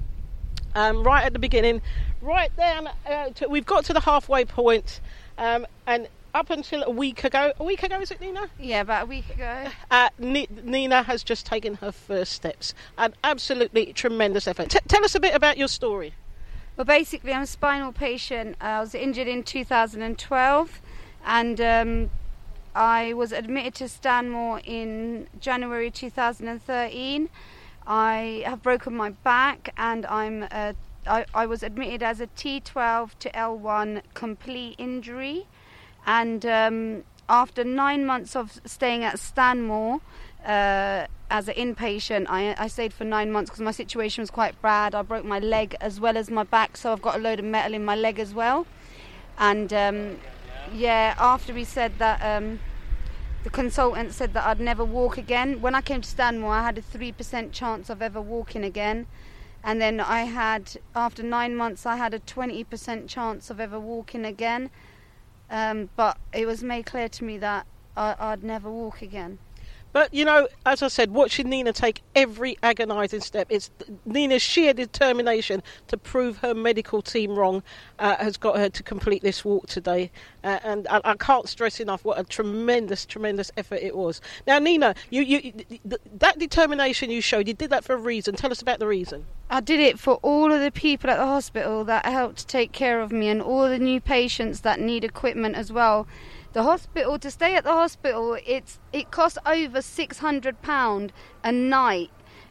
um, 0.75 1.03
right 1.03 1.25
at 1.25 1.33
the 1.33 1.39
beginning, 1.39 1.81
right 2.21 2.55
down. 2.55 2.87
Uh, 3.03 3.29
to, 3.31 3.47
we've 3.47 3.65
got 3.65 3.83
to 3.85 3.93
the 3.93 4.01
halfway 4.01 4.45
point, 4.45 5.01
um, 5.39 5.65
and 5.87 6.07
up 6.33 6.49
until 6.49 6.83
a 6.83 6.89
week 6.89 7.23
ago, 7.23 7.53
a 7.59 7.63
week 7.63 7.83
ago 7.83 7.99
is 7.99 8.11
it, 8.11 8.21
Nina? 8.21 8.49
Yeah, 8.59 8.81
about 8.81 9.03
a 9.03 9.05
week 9.05 9.29
ago. 9.29 9.65
Uh, 9.91 10.09
Ni- 10.19 10.47
Nina 10.63 11.03
has 11.03 11.23
just 11.23 11.45
taken 11.45 11.75
her 11.75 11.91
first 11.91 12.33
steps. 12.33 12.73
An 12.97 13.13
absolutely 13.23 13.93
tremendous 13.93 14.47
effort. 14.47 14.69
T- 14.69 14.79
tell 14.87 15.03
us 15.05 15.15
a 15.15 15.19
bit 15.19 15.33
about 15.33 15.57
your 15.57 15.67
story. 15.69 16.13
Well, 16.75 16.85
basically, 16.85 17.33
I'm 17.33 17.43
a 17.43 17.47
spinal 17.47 17.91
patient. 17.91 18.57
I 18.59 18.79
was 18.79 18.93
injured 18.93 19.27
in 19.27 19.43
2012, 19.43 20.81
and 21.25 21.61
um, 21.61 22.09
I 22.75 23.13
was 23.13 23.31
admitted 23.31 23.73
to 23.75 23.87
Stanmore 23.87 24.61
in 24.63 25.27
January 25.39 25.89
2013. 25.89 27.29
I 27.87 28.43
have 28.45 28.61
broken 28.61 28.93
my 28.95 29.11
back, 29.11 29.73
and 29.77 30.05
I'm 30.05 30.45
uh, 30.51 30.73
I, 31.07 31.25
I 31.33 31.45
was 31.45 31.63
admitted 31.63 32.03
as 32.03 32.19
a 32.19 32.27
T12 32.27 33.11
to 33.19 33.29
L1 33.31 34.01
complete 34.13 34.75
injury, 34.77 35.47
and 36.07 36.43
um, 36.45 37.03
after 37.29 37.63
nine 37.63 38.05
months 38.05 38.35
of 38.35 38.59
staying 38.65 39.03
at 39.03 39.19
Stanmore. 39.19 40.01
Uh, 40.43 41.05
as 41.29 41.49
an 41.49 41.55
inpatient, 41.55 42.25
I, 42.29 42.55
I 42.57 42.67
stayed 42.67 42.93
for 42.93 43.03
nine 43.03 43.31
months 43.33 43.49
because 43.49 43.61
my 43.61 43.71
situation 43.71 44.21
was 44.21 44.31
quite 44.31 44.61
bad. 44.61 44.95
I 44.95 45.01
broke 45.01 45.25
my 45.25 45.39
leg 45.39 45.75
as 45.81 45.99
well 45.99 46.15
as 46.15 46.29
my 46.29 46.43
back, 46.43 46.77
so 46.77 46.93
I've 46.93 47.01
got 47.01 47.15
a 47.15 47.19
load 47.19 47.39
of 47.39 47.45
metal 47.45 47.73
in 47.73 47.83
my 47.83 47.95
leg 47.95 48.17
as 48.17 48.33
well. 48.33 48.65
And 49.37 49.73
um, 49.73 50.19
yeah, 50.73 51.15
after 51.19 51.53
we 51.53 51.65
said 51.65 51.99
that, 51.99 52.21
um, 52.21 52.59
the 53.43 53.49
consultant 53.49 54.13
said 54.13 54.33
that 54.33 54.45
I'd 54.45 54.59
never 54.59 54.85
walk 54.85 55.17
again. 55.17 55.61
When 55.61 55.75
I 55.75 55.81
came 55.81 56.01
to 56.01 56.09
Stanmore, 56.09 56.53
I 56.53 56.63
had 56.63 56.77
a 56.77 56.81
3% 56.81 57.51
chance 57.51 57.89
of 57.89 58.01
ever 58.01 58.21
walking 58.21 58.63
again. 58.63 59.07
And 59.63 59.81
then 59.81 59.99
I 59.99 60.21
had, 60.21 60.79
after 60.95 61.23
nine 61.23 61.55
months, 61.55 61.85
I 61.85 61.97
had 61.97 62.13
a 62.13 62.19
20% 62.19 63.07
chance 63.07 63.49
of 63.49 63.59
ever 63.59 63.79
walking 63.79 64.23
again. 64.23 64.69
Um, 65.49 65.89
but 65.95 66.17
it 66.33 66.45
was 66.45 66.63
made 66.63 66.85
clear 66.85 67.07
to 67.09 67.23
me 67.23 67.37
that 67.37 67.65
I, 67.95 68.15
I'd 68.19 68.43
never 68.43 68.69
walk 68.69 69.01
again. 69.01 69.39
But 69.97 70.13
you 70.13 70.25
know, 70.25 70.47
as 70.63 70.83
I 70.83 70.89
said, 70.89 71.09
watching 71.09 71.49
Nina 71.49 71.73
take 71.73 72.03
every 72.15 72.55
agonising 72.61 73.21
step, 73.21 73.47
it's 73.49 73.71
Nina's 74.05 74.43
sheer 74.43 74.71
determination 74.71 75.63
to 75.87 75.97
prove 75.97 76.37
her 76.37 76.53
medical 76.53 77.01
team 77.01 77.35
wrong 77.35 77.63
uh, 77.97 78.15
has 78.17 78.37
got 78.37 78.57
her 78.57 78.69
to 78.69 78.83
complete 78.83 79.23
this 79.23 79.43
walk 79.43 79.65
today. 79.65 80.11
Uh, 80.43 80.59
and 80.63 80.87
I, 80.87 81.01
I 81.03 81.15
can't 81.15 81.49
stress 81.49 81.79
enough 81.79 82.05
what 82.05 82.19
a 82.19 82.23
tremendous, 82.23 83.07
tremendous 83.07 83.49
effort 83.57 83.79
it 83.81 83.97
was. 83.97 84.21
Now, 84.45 84.59
Nina, 84.59 84.93
you, 85.09 85.23
you, 85.23 85.41
th- 85.41 86.01
that 86.19 86.37
determination 86.37 87.09
you 87.09 87.19
showed, 87.19 87.47
you 87.47 87.55
did 87.55 87.71
that 87.71 87.83
for 87.83 87.95
a 87.95 87.97
reason. 87.97 88.35
Tell 88.35 88.51
us 88.51 88.61
about 88.61 88.77
the 88.77 88.85
reason. 88.85 89.25
I 89.49 89.61
did 89.61 89.79
it 89.79 89.97
for 89.97 90.19
all 90.21 90.51
of 90.51 90.61
the 90.61 90.69
people 90.69 91.09
at 91.09 91.17
the 91.17 91.25
hospital 91.25 91.83
that 91.85 92.05
helped 92.05 92.47
take 92.47 92.71
care 92.71 93.01
of 93.01 93.11
me 93.11 93.29
and 93.29 93.41
all 93.41 93.67
the 93.67 93.79
new 93.79 93.99
patients 93.99 94.61
that 94.61 94.79
need 94.79 95.03
equipment 95.03 95.55
as 95.55 95.71
well. 95.71 96.05
The 96.57 96.63
hospital 96.63 97.19
to 97.19 97.29
stay 97.29 97.53
at 97.53 97.65
the 97.65 97.71
hospital, 97.71 98.35
it's 98.43 98.79
it 98.91 99.11
costs 99.11 99.37
over 99.45 99.79
six 99.79 100.17
hundred 100.17 100.63
pound 100.63 101.13
a 101.43 101.51
night, 101.51 102.09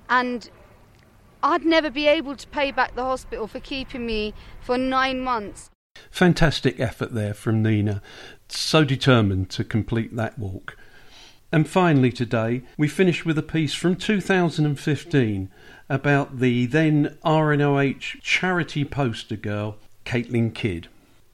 and 0.08 0.48
I'd 1.42 1.64
never 1.64 1.90
be 1.90 2.06
able 2.06 2.36
to 2.36 2.46
pay 2.46 2.70
back 2.70 2.94
the 2.94 3.02
hospital 3.02 3.48
for 3.48 3.58
keeping 3.58 4.06
me 4.06 4.32
for 4.60 4.78
nine 4.78 5.18
months. 5.18 5.70
Fantastic 6.08 6.78
effort 6.78 7.14
there 7.14 7.34
from 7.34 7.64
Nina, 7.64 8.00
so 8.48 8.84
determined 8.84 9.50
to 9.50 9.64
complete 9.64 10.14
that 10.14 10.38
walk. 10.38 10.76
And 11.50 11.68
finally, 11.68 12.12
today, 12.12 12.62
we 12.78 12.86
finish 12.86 13.24
with 13.24 13.36
a 13.38 13.42
piece 13.42 13.74
from 13.74 13.96
2015 13.96 15.50
about 15.88 16.38
the 16.38 16.66
then 16.66 17.18
RNOH 17.24 18.22
charity 18.22 18.84
poster 18.84 19.34
girl, 19.34 19.78
Caitlin 20.04 20.54
Kidd. 20.54 20.86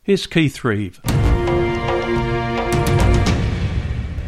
Here's 0.03 0.27
Keith 0.27 0.65
Reeve. 0.65 1.03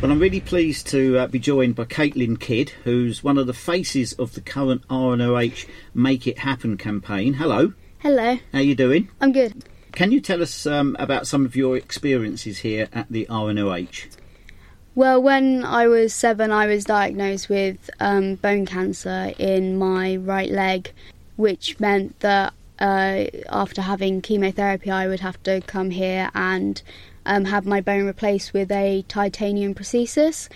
Well, 0.05 0.13
I'm 0.13 0.19
really 0.21 0.41
pleased 0.43 0.87
to 0.89 1.17
uh, 1.17 1.27
be 1.29 1.39
joined 1.39 1.77
by 1.77 1.87
Caitlin 1.87 2.39
Kidd, 2.39 2.69
who's 2.85 3.25
one 3.25 3.39
of 3.39 3.47
the 3.47 3.55
faces 3.55 4.13
of 4.13 4.35
the 4.35 4.43
current 4.43 4.87
RNOH 4.89 5.67
Make 5.95 6.27
It 6.27 6.41
Happen 6.41 6.77
campaign. 6.77 7.33
Hello, 7.33 7.73
Hello, 8.01 8.35
how 8.53 8.59
are 8.59 8.61
you 8.61 8.75
doing? 8.75 9.09
I'm 9.23 9.33
good. 9.33 9.65
Can 9.93 10.13
you 10.13 10.21
tell 10.21 10.43
us 10.43 10.67
um, 10.67 10.95
about 10.99 11.27
some 11.27 11.47
of 11.47 11.57
your 11.57 11.79
experiences 11.79 12.59
here 12.59 12.91
at 12.93 13.07
the 13.09 13.25
RNOH? 13.31 14.15
Well, 14.95 15.23
when 15.23 15.65
I 15.65 15.87
was 15.87 16.13
seven, 16.13 16.53
I 16.53 16.67
was 16.67 16.85
diagnosed 16.85 17.49
with 17.49 17.89
um, 17.99 18.35
bone 18.35 18.67
cancer 18.67 19.33
in 19.39 19.79
my 19.79 20.17
right 20.17 20.51
leg, 20.51 20.93
which 21.37 21.81
meant 21.81 22.21
that 22.21 22.53
uh, 22.79 23.25
after 23.49 23.81
having 23.81 24.21
chemotherapy, 24.21 24.91
I 24.91 25.07
would 25.07 25.21
have 25.21 25.43
to 25.45 25.63
come 25.63 25.89
here 25.89 26.31
and 26.35 26.83
um, 27.27 27.47
have 27.47 27.67
my 27.67 27.81
bone 27.81 28.07
replaced 28.07 28.53
with 28.53 28.71
a 28.71 29.05
titanium 29.09 29.75
prosthesis. 29.75 30.49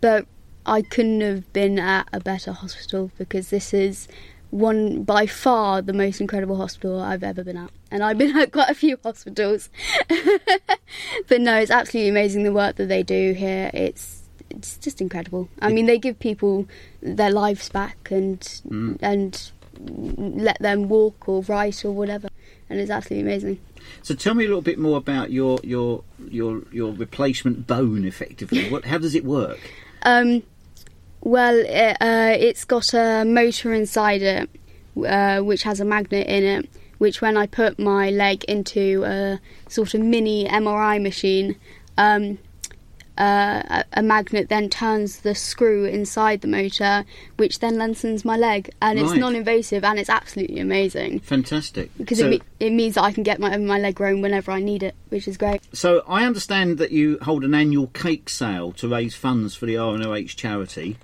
But 0.00 0.26
I 0.66 0.82
couldn't 0.82 1.20
have 1.20 1.52
been 1.52 1.78
at 1.78 2.08
a 2.12 2.20
better 2.20 2.52
hospital 2.52 3.10
because 3.18 3.50
this 3.50 3.72
is 3.74 4.08
one 4.50 5.04
by 5.04 5.26
far 5.26 5.80
the 5.80 5.92
most 5.92 6.20
incredible 6.20 6.56
hospital 6.56 7.00
I've 7.00 7.22
ever 7.22 7.44
been 7.44 7.56
at. 7.56 7.70
And 7.90 8.02
I've 8.02 8.18
been 8.18 8.36
at 8.36 8.52
quite 8.52 8.70
a 8.70 8.74
few 8.74 8.98
hospitals. 9.02 9.68
but 11.28 11.40
no, 11.40 11.56
it's 11.58 11.70
absolutely 11.70 12.10
amazing 12.10 12.42
the 12.42 12.52
work 12.52 12.76
that 12.76 12.88
they 12.88 13.02
do 13.02 13.32
here. 13.32 13.70
It's 13.72 14.18
it's 14.50 14.76
just 14.78 15.00
incredible. 15.00 15.48
I 15.62 15.72
mean, 15.72 15.86
they 15.86 15.96
give 15.98 16.18
people 16.18 16.66
their 17.00 17.30
lives 17.30 17.68
back 17.68 18.10
and 18.10 18.40
Mm. 18.40 18.98
and 19.00 19.52
let 19.80 20.60
them 20.60 20.88
walk 20.88 21.28
or 21.28 21.42
write 21.42 21.84
or 21.84 21.92
whatever, 21.92 22.28
and 22.70 22.80
it's 22.80 22.90
absolutely 22.90 23.28
amazing. 23.28 23.60
So 24.02 24.14
tell 24.14 24.34
me 24.34 24.44
a 24.44 24.48
little 24.48 24.62
bit 24.62 24.78
more 24.78 24.96
about 24.96 25.30
your 25.30 25.58
your 25.62 26.04
your 26.28 26.62
your 26.72 26.92
replacement 26.92 27.66
bone, 27.66 28.04
effectively. 28.04 28.70
What? 28.70 28.86
How 28.86 28.98
does 28.98 29.14
it 29.14 29.24
work? 29.24 29.58
Um, 30.02 30.42
well, 31.20 31.58
it, 31.58 31.96
uh, 32.00 32.36
it's 32.38 32.64
got 32.64 32.94
a 32.94 33.24
motor 33.24 33.74
inside 33.74 34.22
it, 34.22 34.48
uh, 35.04 35.40
which 35.40 35.64
has 35.64 35.80
a 35.80 35.84
magnet 35.84 36.26
in 36.26 36.44
it. 36.44 36.70
Which, 36.98 37.20
when 37.20 37.36
I 37.36 37.46
put 37.46 37.78
my 37.78 38.10
leg 38.10 38.44
into 38.44 39.04
a 39.04 39.40
sort 39.68 39.94
of 39.94 40.02
mini 40.02 40.46
MRI 40.46 41.00
machine, 41.02 41.56
um, 41.96 42.38
uh, 43.18 43.62
a, 43.68 43.84
a 43.94 44.02
magnet 44.02 44.48
then 44.48 44.68
turns 44.70 45.20
the 45.20 45.34
screw 45.34 45.84
inside 45.84 46.40
the 46.40 46.48
motor, 46.48 47.04
which 47.36 47.58
then 47.58 47.76
lengthens 47.76 48.24
my 48.24 48.36
leg, 48.36 48.70
and 48.80 48.98
it's 48.98 49.10
Right. 49.10 49.20
non-invasive 49.20 49.84
and 49.84 49.98
it's 49.98 50.08
absolutely 50.10 50.58
amazing 50.60 51.20
Fantastic. 51.20 51.90
because 51.98 52.18
so, 52.18 52.26
it, 52.26 52.30
me- 52.30 52.42
it 52.60 52.70
means 52.70 52.94
that 52.94 53.02
I 53.02 53.12
can 53.12 53.22
get 53.22 53.38
my 53.40 53.56
my 53.58 53.78
leg 53.78 53.94
grown 53.94 54.22
whenever 54.22 54.50
I 54.52 54.60
need 54.60 54.82
it, 54.82 54.94
which 55.10 55.26
is 55.28 55.36
great. 55.36 55.60
so 55.72 56.02
I 56.08 56.24
understand 56.24 56.78
that 56.78 56.92
you 56.92 57.18
hold 57.22 57.44
an 57.44 57.54
annual 57.54 57.88
cake 57.88 58.28
sale 58.30 58.72
to 58.72 58.88
raise 58.88 59.14
funds 59.14 59.54
for 59.54 59.66
the 59.66 59.74
RNOH 59.74 60.36
charity. 60.36 60.96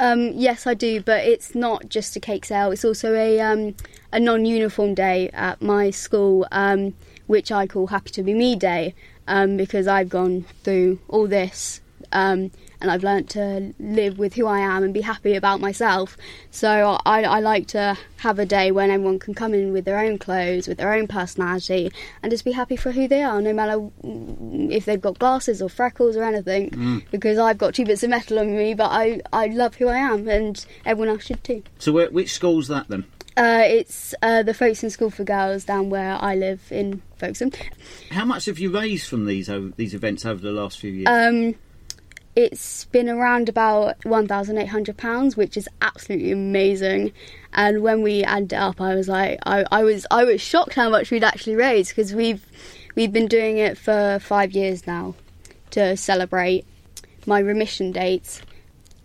Um, 0.00 0.32
yes, 0.34 0.66
I 0.66 0.72
do, 0.72 1.02
but 1.02 1.24
it's 1.26 1.54
not 1.54 1.90
just 1.90 2.16
a 2.16 2.20
cake 2.20 2.46
sale. 2.46 2.70
It's 2.72 2.86
also 2.86 3.14
a 3.14 3.38
um, 3.40 3.74
a 4.12 4.18
non-uniform 4.18 4.94
day 4.94 5.28
at 5.34 5.60
my 5.60 5.90
school, 5.90 6.46
um, 6.50 6.94
which 7.26 7.52
I 7.52 7.66
call 7.66 7.88
Happy 7.88 8.10
to 8.12 8.22
Be 8.22 8.32
Me 8.32 8.56
Day, 8.56 8.94
um, 9.30 9.56
because 9.56 9.86
I've 9.86 10.08
gone 10.08 10.44
through 10.64 10.98
all 11.08 11.26
this 11.26 11.80
um, 12.12 12.50
and 12.80 12.90
I've 12.90 13.04
learnt 13.04 13.28
to 13.30 13.72
live 13.78 14.18
with 14.18 14.34
who 14.34 14.46
I 14.46 14.58
am 14.58 14.82
and 14.82 14.92
be 14.92 15.02
happy 15.02 15.34
about 15.34 15.60
myself. 15.60 16.16
So 16.50 16.98
I, 17.06 17.22
I 17.22 17.40
like 17.40 17.68
to 17.68 17.96
have 18.18 18.38
a 18.38 18.46
day 18.46 18.72
when 18.72 18.90
everyone 18.90 19.18
can 19.18 19.34
come 19.34 19.54
in 19.54 19.72
with 19.72 19.84
their 19.84 19.98
own 19.98 20.18
clothes, 20.18 20.66
with 20.66 20.78
their 20.78 20.92
own 20.92 21.06
personality, 21.06 21.92
and 22.22 22.32
just 22.32 22.44
be 22.44 22.52
happy 22.52 22.76
for 22.76 22.90
who 22.90 23.06
they 23.06 23.22
are, 23.22 23.40
no 23.40 23.52
matter 23.52 23.88
if 24.02 24.84
they've 24.84 25.00
got 25.00 25.18
glasses 25.18 25.62
or 25.62 25.68
freckles 25.68 26.16
or 26.16 26.24
anything. 26.24 26.70
Mm. 26.70 27.04
Because 27.10 27.38
I've 27.38 27.58
got 27.58 27.74
two 27.74 27.84
bits 27.84 28.02
of 28.02 28.10
metal 28.10 28.38
on 28.38 28.56
me, 28.56 28.74
but 28.74 28.90
I, 28.90 29.20
I 29.32 29.46
love 29.46 29.76
who 29.76 29.88
I 29.88 29.98
am, 29.98 30.28
and 30.28 30.64
everyone 30.84 31.10
else 31.10 31.26
should 31.26 31.44
too. 31.44 31.62
So 31.78 31.92
where, 31.92 32.10
which 32.10 32.32
school's 32.32 32.66
that 32.68 32.88
then? 32.88 33.04
Uh, 33.40 33.62
it's 33.64 34.14
uh, 34.20 34.42
the 34.42 34.52
Folkestone 34.52 34.90
School 34.90 35.08
for 35.08 35.24
Girls 35.24 35.64
down 35.64 35.88
where 35.88 36.18
I 36.20 36.34
live 36.34 36.60
in 36.70 37.00
Folkestone. 37.16 37.52
How 38.10 38.26
much 38.26 38.44
have 38.44 38.58
you 38.58 38.70
raised 38.70 39.08
from 39.08 39.24
these 39.24 39.48
over, 39.48 39.72
these 39.76 39.94
events 39.94 40.26
over 40.26 40.42
the 40.42 40.50
last 40.50 40.78
few 40.78 40.90
years? 40.90 41.08
Um, 41.08 41.54
it's 42.36 42.84
been 42.84 43.08
around 43.08 43.48
about 43.48 44.04
one 44.04 44.28
thousand 44.28 44.58
eight 44.58 44.68
hundred 44.68 44.98
pounds, 44.98 45.38
which 45.38 45.56
is 45.56 45.70
absolutely 45.80 46.32
amazing. 46.32 47.12
And 47.54 47.82
when 47.82 48.02
we 48.02 48.22
added 48.24 48.52
it 48.52 48.56
up, 48.56 48.78
I 48.78 48.94
was 48.94 49.08
like, 49.08 49.38
I, 49.46 49.64
I 49.72 49.84
was 49.84 50.06
I 50.10 50.24
was 50.24 50.42
shocked 50.42 50.74
how 50.74 50.90
much 50.90 51.10
we'd 51.10 51.24
actually 51.24 51.56
raised 51.56 51.96
because 51.96 52.14
we've 52.14 52.44
we've 52.94 53.10
been 53.10 53.26
doing 53.26 53.56
it 53.56 53.78
for 53.78 54.18
five 54.20 54.52
years 54.52 54.86
now 54.86 55.14
to 55.70 55.96
celebrate 55.96 56.66
my 57.24 57.38
remission 57.38 57.90
dates. 57.90 58.42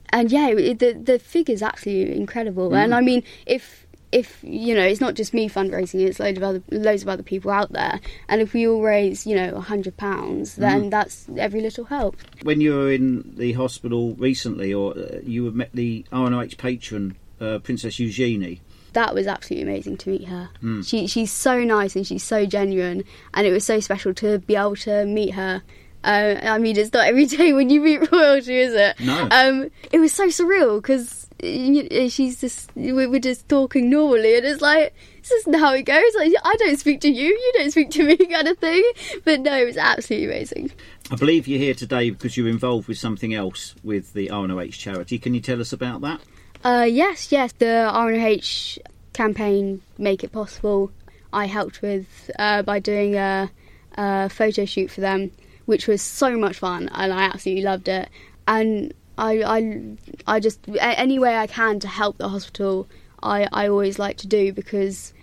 And 0.10 0.30
yeah, 0.30 0.50
it, 0.50 0.80
the 0.80 0.92
the 0.92 1.20
figure's 1.20 1.64
absolutely 1.64 2.18
incredible. 2.18 2.72
Mm. 2.72 2.84
And 2.84 2.96
I 2.96 3.00
mean, 3.00 3.24
if 3.46 3.85
if 4.12 4.40
you 4.44 4.74
know, 4.76 4.84
it's 4.84 5.02
not 5.02 5.14
just 5.16 5.34
me 5.34 5.50
fundraising; 5.50 6.06
it's 6.08 6.20
loads 6.20 6.38
of 6.38 6.44
other 6.44 6.64
loads 6.72 7.02
of 7.04 7.10
other 7.10 7.24
people 7.24 7.52
out 7.52 7.72
there. 7.72 8.00
And 8.30 8.42
if 8.42 8.54
we 8.54 8.68
all 8.68 8.82
raise, 8.82 9.26
you 9.28 9.36
know, 9.36 9.56
a 9.56 9.62
hundred 9.62 9.98
pounds, 9.98 10.56
then 10.56 10.86
Mm. 10.86 10.92
that's 10.92 11.28
every 11.38 11.62
little 11.62 11.86
help. 11.86 12.16
when 12.44 12.62
you 12.62 12.74
were 12.74 12.92
in 12.92 13.34
the 13.38 13.54
hospital 13.54 14.14
recently, 14.16 14.74
or 14.74 14.98
uh, 14.98 15.20
you 15.24 15.50
met 15.52 15.70
the 15.74 16.06
RNOH 16.12 16.58
patron, 16.58 17.16
uh, 17.42 17.60
Princess 17.60 18.00
Eugenie. 18.00 18.62
that 18.94 19.14
was 19.14 19.28
absolutely 19.28 19.70
amazing 19.70 19.98
to 19.98 20.10
meet 20.10 20.26
her. 20.30 20.50
Mm. 20.64 20.88
She 20.88 21.08
she's 21.08 21.32
so 21.32 21.64
nice 21.64 21.96
and 21.98 22.08
she's 22.08 22.24
so 22.24 22.46
genuine, 22.46 23.04
and 23.34 23.46
it 23.46 23.52
was 23.52 23.66
so 23.66 23.80
special 23.82 24.14
to 24.16 24.40
be 24.40 24.56
able 24.56 24.76
to 24.78 25.06
meet 25.06 25.32
her. 25.34 25.62
Uh, 26.04 26.36
I 26.44 26.60
mean, 26.60 26.78
it's 26.78 26.94
not 26.94 27.08
every 27.08 27.26
day 27.38 27.52
when 27.52 27.70
you 27.72 27.82
meet 27.82 28.12
royalty, 28.12 28.58
is 28.60 28.74
it? 28.74 29.00
No. 29.00 29.28
Um, 29.32 29.70
it 29.92 30.00
was 30.00 30.14
so 30.14 30.28
surreal 30.28 30.80
because 30.82 31.25
she's 31.42 32.40
just 32.40 32.70
we 32.76 32.94
we're 32.94 33.20
just 33.20 33.48
talking 33.50 33.90
normally, 33.90 34.38
and 34.38 34.46
it's 34.46 34.62
like 34.62 34.94
this 35.22 35.32
isn't 35.32 35.56
how 35.56 35.74
it 35.74 35.84
goes. 35.84 36.16
Like 36.16 36.34
I 36.44 36.56
don't 36.56 36.80
speak 36.80 37.02
to 37.02 37.10
you, 37.10 37.28
you 37.28 37.54
don't 37.58 37.72
speak 37.72 37.92
to 37.92 38.04
me, 38.04 38.18
kind 38.32 38.48
of 38.48 38.58
thing. 38.58 38.84
But 39.24 39.42
no, 39.42 39.56
it 39.58 39.66
was 39.66 39.78
absolutely 39.78 40.28
amazing. 40.28 40.72
I 41.12 41.16
believe 41.16 41.48
you're 41.48 41.60
here 41.60 41.74
today 41.74 42.10
because 42.10 42.38
you're 42.38 42.48
involved 42.48 42.88
with 42.88 42.98
something 42.98 43.34
else 43.34 43.76
with 43.84 44.14
the 44.14 44.28
RNOH 44.28 44.74
charity. 44.74 45.20
Can 45.20 45.34
you 45.34 45.42
tell 45.42 45.62
us 45.62 45.74
about 45.74 46.02
that? 46.02 46.22
Uh, 46.64 46.88
yes, 46.90 47.32
yes, 47.32 47.52
the 47.54 47.66
RNH 47.66 48.80
campaign 49.14 49.82
Make 49.98 50.24
It 50.24 50.32
Possible. 50.32 50.92
I 51.32 51.46
helped 51.46 51.82
with 51.82 52.32
uh, 52.40 52.64
by 52.64 52.80
doing 52.80 53.16
a, 53.16 53.52
a 53.98 54.30
photo 54.30 54.66
shoot 54.66 54.90
for 54.90 55.02
them, 55.02 55.32
which 55.66 55.86
was 55.86 56.02
so 56.02 56.38
much 56.38 56.58
fun, 56.58 56.90
and 56.94 57.14
I 57.14 57.24
absolutely 57.24 57.64
loved 57.64 57.88
it. 57.88 58.10
And 58.48 58.94
I, 59.18 59.44
I, 59.44 59.98
I 60.28 60.40
just 60.40 60.60
any 60.80 61.20
way 61.20 61.38
I 61.38 61.48
can 61.48 61.80
to 61.80 61.88
help 61.88 62.18
the 62.18 62.30
hospital, 62.30 62.88
I, 63.24 63.48
I 63.52 63.68
always 63.68 63.98
like 63.98 64.18
to 64.18 64.28
do 64.28 64.54
because, 64.54 65.14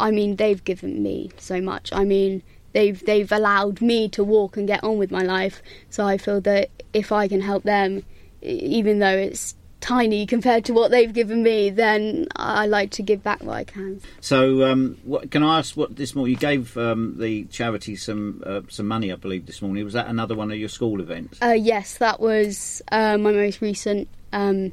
I 0.00 0.10
mean, 0.10 0.36
they've 0.36 0.62
given 0.62 1.02
me 1.02 1.30
so 1.36 1.60
much. 1.60 1.92
I 1.92 2.04
mean, 2.04 2.42
they've 2.72 3.04
they've 3.04 3.30
allowed 3.30 3.80
me 3.80 4.08
to 4.10 4.24
walk 4.24 4.56
and 4.56 4.66
get 4.66 4.82
on 4.84 4.98
with 4.98 5.10
my 5.10 5.22
life. 5.22 5.62
So 5.90 6.06
I 6.06 6.18
feel 6.18 6.40
that 6.42 6.70
if 6.92 7.12
I 7.12 7.28
can 7.28 7.40
help 7.40 7.64
them, 7.64 8.04
even 8.42 8.98
though 8.98 9.16
it's 9.16 9.54
tiny 9.84 10.24
compared 10.24 10.64
to 10.64 10.72
what 10.72 10.90
they've 10.90 11.12
given 11.12 11.42
me, 11.42 11.68
then 11.68 12.26
I 12.36 12.66
like 12.66 12.90
to 12.92 13.02
give 13.02 13.22
back 13.22 13.42
what 13.42 13.54
I 13.54 13.64
can. 13.64 14.00
So, 14.20 14.64
um, 14.64 14.96
what, 15.04 15.30
can 15.30 15.42
I 15.42 15.58
ask 15.58 15.76
what 15.76 15.94
this 15.94 16.14
morning 16.14 16.32
you 16.32 16.38
gave 16.38 16.76
um, 16.78 17.16
the 17.18 17.44
charity 17.44 17.94
some 17.94 18.42
uh, 18.46 18.62
some 18.68 18.88
money? 18.88 19.12
I 19.12 19.16
believe 19.16 19.44
this 19.44 19.60
morning 19.60 19.84
was 19.84 19.92
that 19.92 20.08
another 20.08 20.34
one 20.34 20.50
of 20.50 20.56
your 20.56 20.70
school 20.70 21.00
events? 21.02 21.38
Uh, 21.42 21.48
yes, 21.50 21.98
that 21.98 22.18
was 22.18 22.80
uh, 22.90 23.18
my 23.18 23.32
most 23.32 23.60
recent 23.60 24.08
um, 24.32 24.72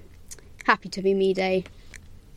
Happy 0.65 0.87
to 0.89 1.01
Be 1.01 1.13
Me 1.13 1.33
Day. 1.33 1.65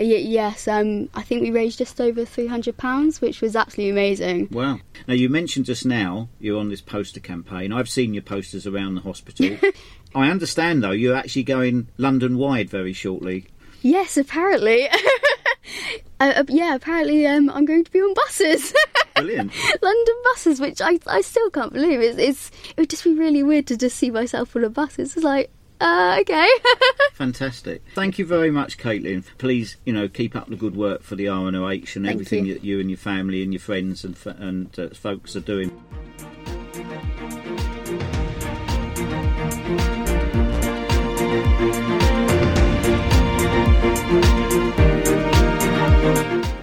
Y- 0.01 0.07
yes, 0.07 0.67
um, 0.67 1.09
I 1.15 1.23
think 1.23 1.43
we 1.43 1.53
raised 1.53 1.79
just 1.79 2.01
over 2.01 2.25
three 2.25 2.49
hundred 2.49 2.77
pounds, 2.77 3.21
which 3.21 3.41
was 3.41 3.55
absolutely 3.55 3.93
amazing. 3.93 4.49
Wow. 4.51 4.81
Now 5.07 5.15
you 5.15 5.29
mentioned 5.29 5.67
just 5.67 5.87
now 5.87 6.29
you're 6.41 6.59
on 6.59 6.71
this 6.71 6.81
poster 6.81 7.21
campaign. 7.21 7.73
I've 7.73 7.89
seen 7.89 8.15
your 8.15 8.25
posters 8.25 8.67
around 8.67 8.97
the 8.97 9.03
hospital. 9.03 9.57
I 10.15 10.31
understand 10.31 10.83
though 10.83 10.93
you're 10.93 11.17
actually 11.17 11.45
going 11.45 11.89
London 11.99 12.39
wide 12.39 12.71
very 12.71 12.93
shortly. 12.93 13.47
Yes, 13.83 14.17
apparently. 14.17 14.89
uh, 16.21 16.33
uh, 16.37 16.45
yeah, 16.49 16.75
apparently 16.75 17.27
um, 17.27 17.51
I'm 17.51 17.65
going 17.65 17.85
to 17.85 17.91
be 17.91 18.01
on 18.01 18.15
buses. 18.15 18.73
Brilliant. 19.17 19.53
London 19.83 20.15
buses, 20.33 20.61
which 20.61 20.81
I, 20.81 20.99
I 21.07 21.21
still 21.21 21.51
can't 21.51 21.73
believe. 21.73 22.01
It's, 22.01 22.19
it's 22.19 22.51
it 22.71 22.79
would 22.79 22.91
just 22.91 23.05
be 23.05 23.15
really 23.15 23.43
weird 23.43 23.67
to 23.69 23.77
just 23.77 23.97
see 23.97 24.11
myself 24.11 24.57
on 24.57 24.65
a 24.65 24.71
bus. 24.71 24.99
It's 24.99 25.17
like, 25.17 25.51
uh, 25.81 26.17
okay. 26.21 26.49
Fantastic. 27.13 27.83
Thank 27.95 28.19
you 28.19 28.25
very 28.25 28.51
much, 28.51 28.79
Caitlin. 28.79 29.25
Please, 29.39 29.77
you 29.85 29.93
know, 29.93 30.09
keep 30.09 30.35
up 30.35 30.49
the 30.49 30.57
good 30.57 30.77
work 30.77 31.03
for 31.03 31.15
the 31.15 31.27
RNOH 31.27 31.97
and 31.97 32.07
Thank 32.07 32.15
everything 32.15 32.47
you. 32.47 32.55
that 32.55 32.65
you 32.65 32.81
and 32.81 32.91
your 32.91 32.97
family 32.97 33.43
and 33.43 33.53
your 33.53 33.61
friends 33.61 34.05
and 34.05 34.17
and 34.39 34.79
uh, 34.79 34.89
folks 34.91 35.37
are 35.37 35.41
doing. 35.41 35.71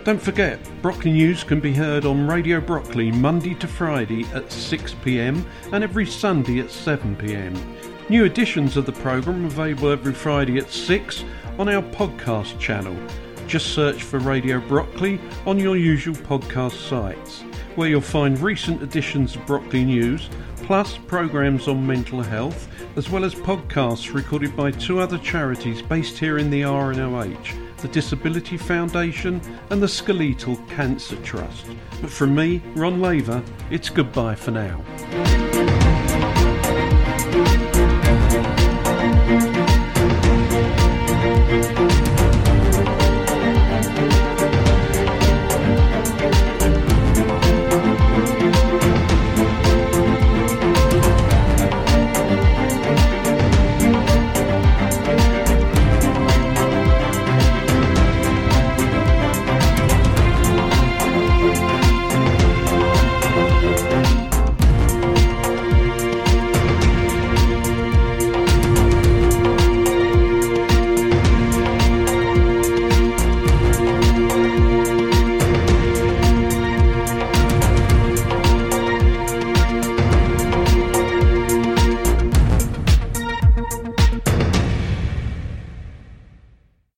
Don't 0.04 0.20
forget, 0.20 0.60
Brockley 0.82 1.12
News 1.12 1.44
can 1.44 1.60
be 1.60 1.76
heard 1.76 2.06
on 2.06 2.26
Radio 2.26 2.60
Brockley 2.60 3.12
Monday 3.12 3.54
to 3.54 3.68
Friday 3.68 4.24
at 4.34 4.48
6pm 4.48 5.46
and 5.72 5.84
every 5.84 6.08
Sunday 6.08 6.60
at 6.60 6.70
7pm. 6.70 7.56
New 8.10 8.24
editions 8.24 8.78
of 8.78 8.88
the 8.88 8.94
programme 8.94 9.46
available 9.46 9.92
every 9.92 10.14
Friday 10.14 10.58
at 10.58 10.72
6 10.72 11.24
on 11.60 11.70
our 11.70 11.84
podcast 11.84 12.58
channel. 12.58 12.98
Just 13.46 13.76
search 13.76 14.02
for 14.02 14.18
Radio 14.18 14.60
Brockley 14.60 15.22
on 15.46 15.60
your 15.60 15.78
usual 15.78 16.16
podcast 16.16 16.90
sites, 16.90 17.42
where 17.76 17.90
you'll 17.90 18.02
find 18.02 18.40
recent 18.40 18.82
editions 18.82 19.36
of 19.36 19.46
Brockley 19.46 19.86
News, 19.86 20.30
plus 20.64 20.98
programmes 20.98 21.68
on 21.68 21.86
mental 21.86 22.24
health, 22.24 22.68
as 22.96 23.12
well 23.12 23.24
as 23.24 23.36
podcasts 23.36 24.16
recorded 24.16 24.58
by 24.58 24.72
two 24.72 25.00
other 25.00 25.20
charities 25.20 25.84
based 25.84 26.18
here 26.18 26.40
in 26.40 26.50
the 26.50 26.64
RNOH 26.64 27.71
the 27.82 27.88
Disability 27.88 28.58
Foundation 28.58 29.42
and 29.70 29.82
the 29.82 29.88
Skeletal 29.88 30.58
Cancer 30.68 31.16
Trust. 31.18 31.66
But 32.02 32.10
from 32.10 32.36
me, 32.36 32.62
Ron 32.76 33.02
Laver, 33.02 33.44
it's 33.70 33.90
goodbye 33.90 34.36
for 34.36 34.52
now. 34.52 35.61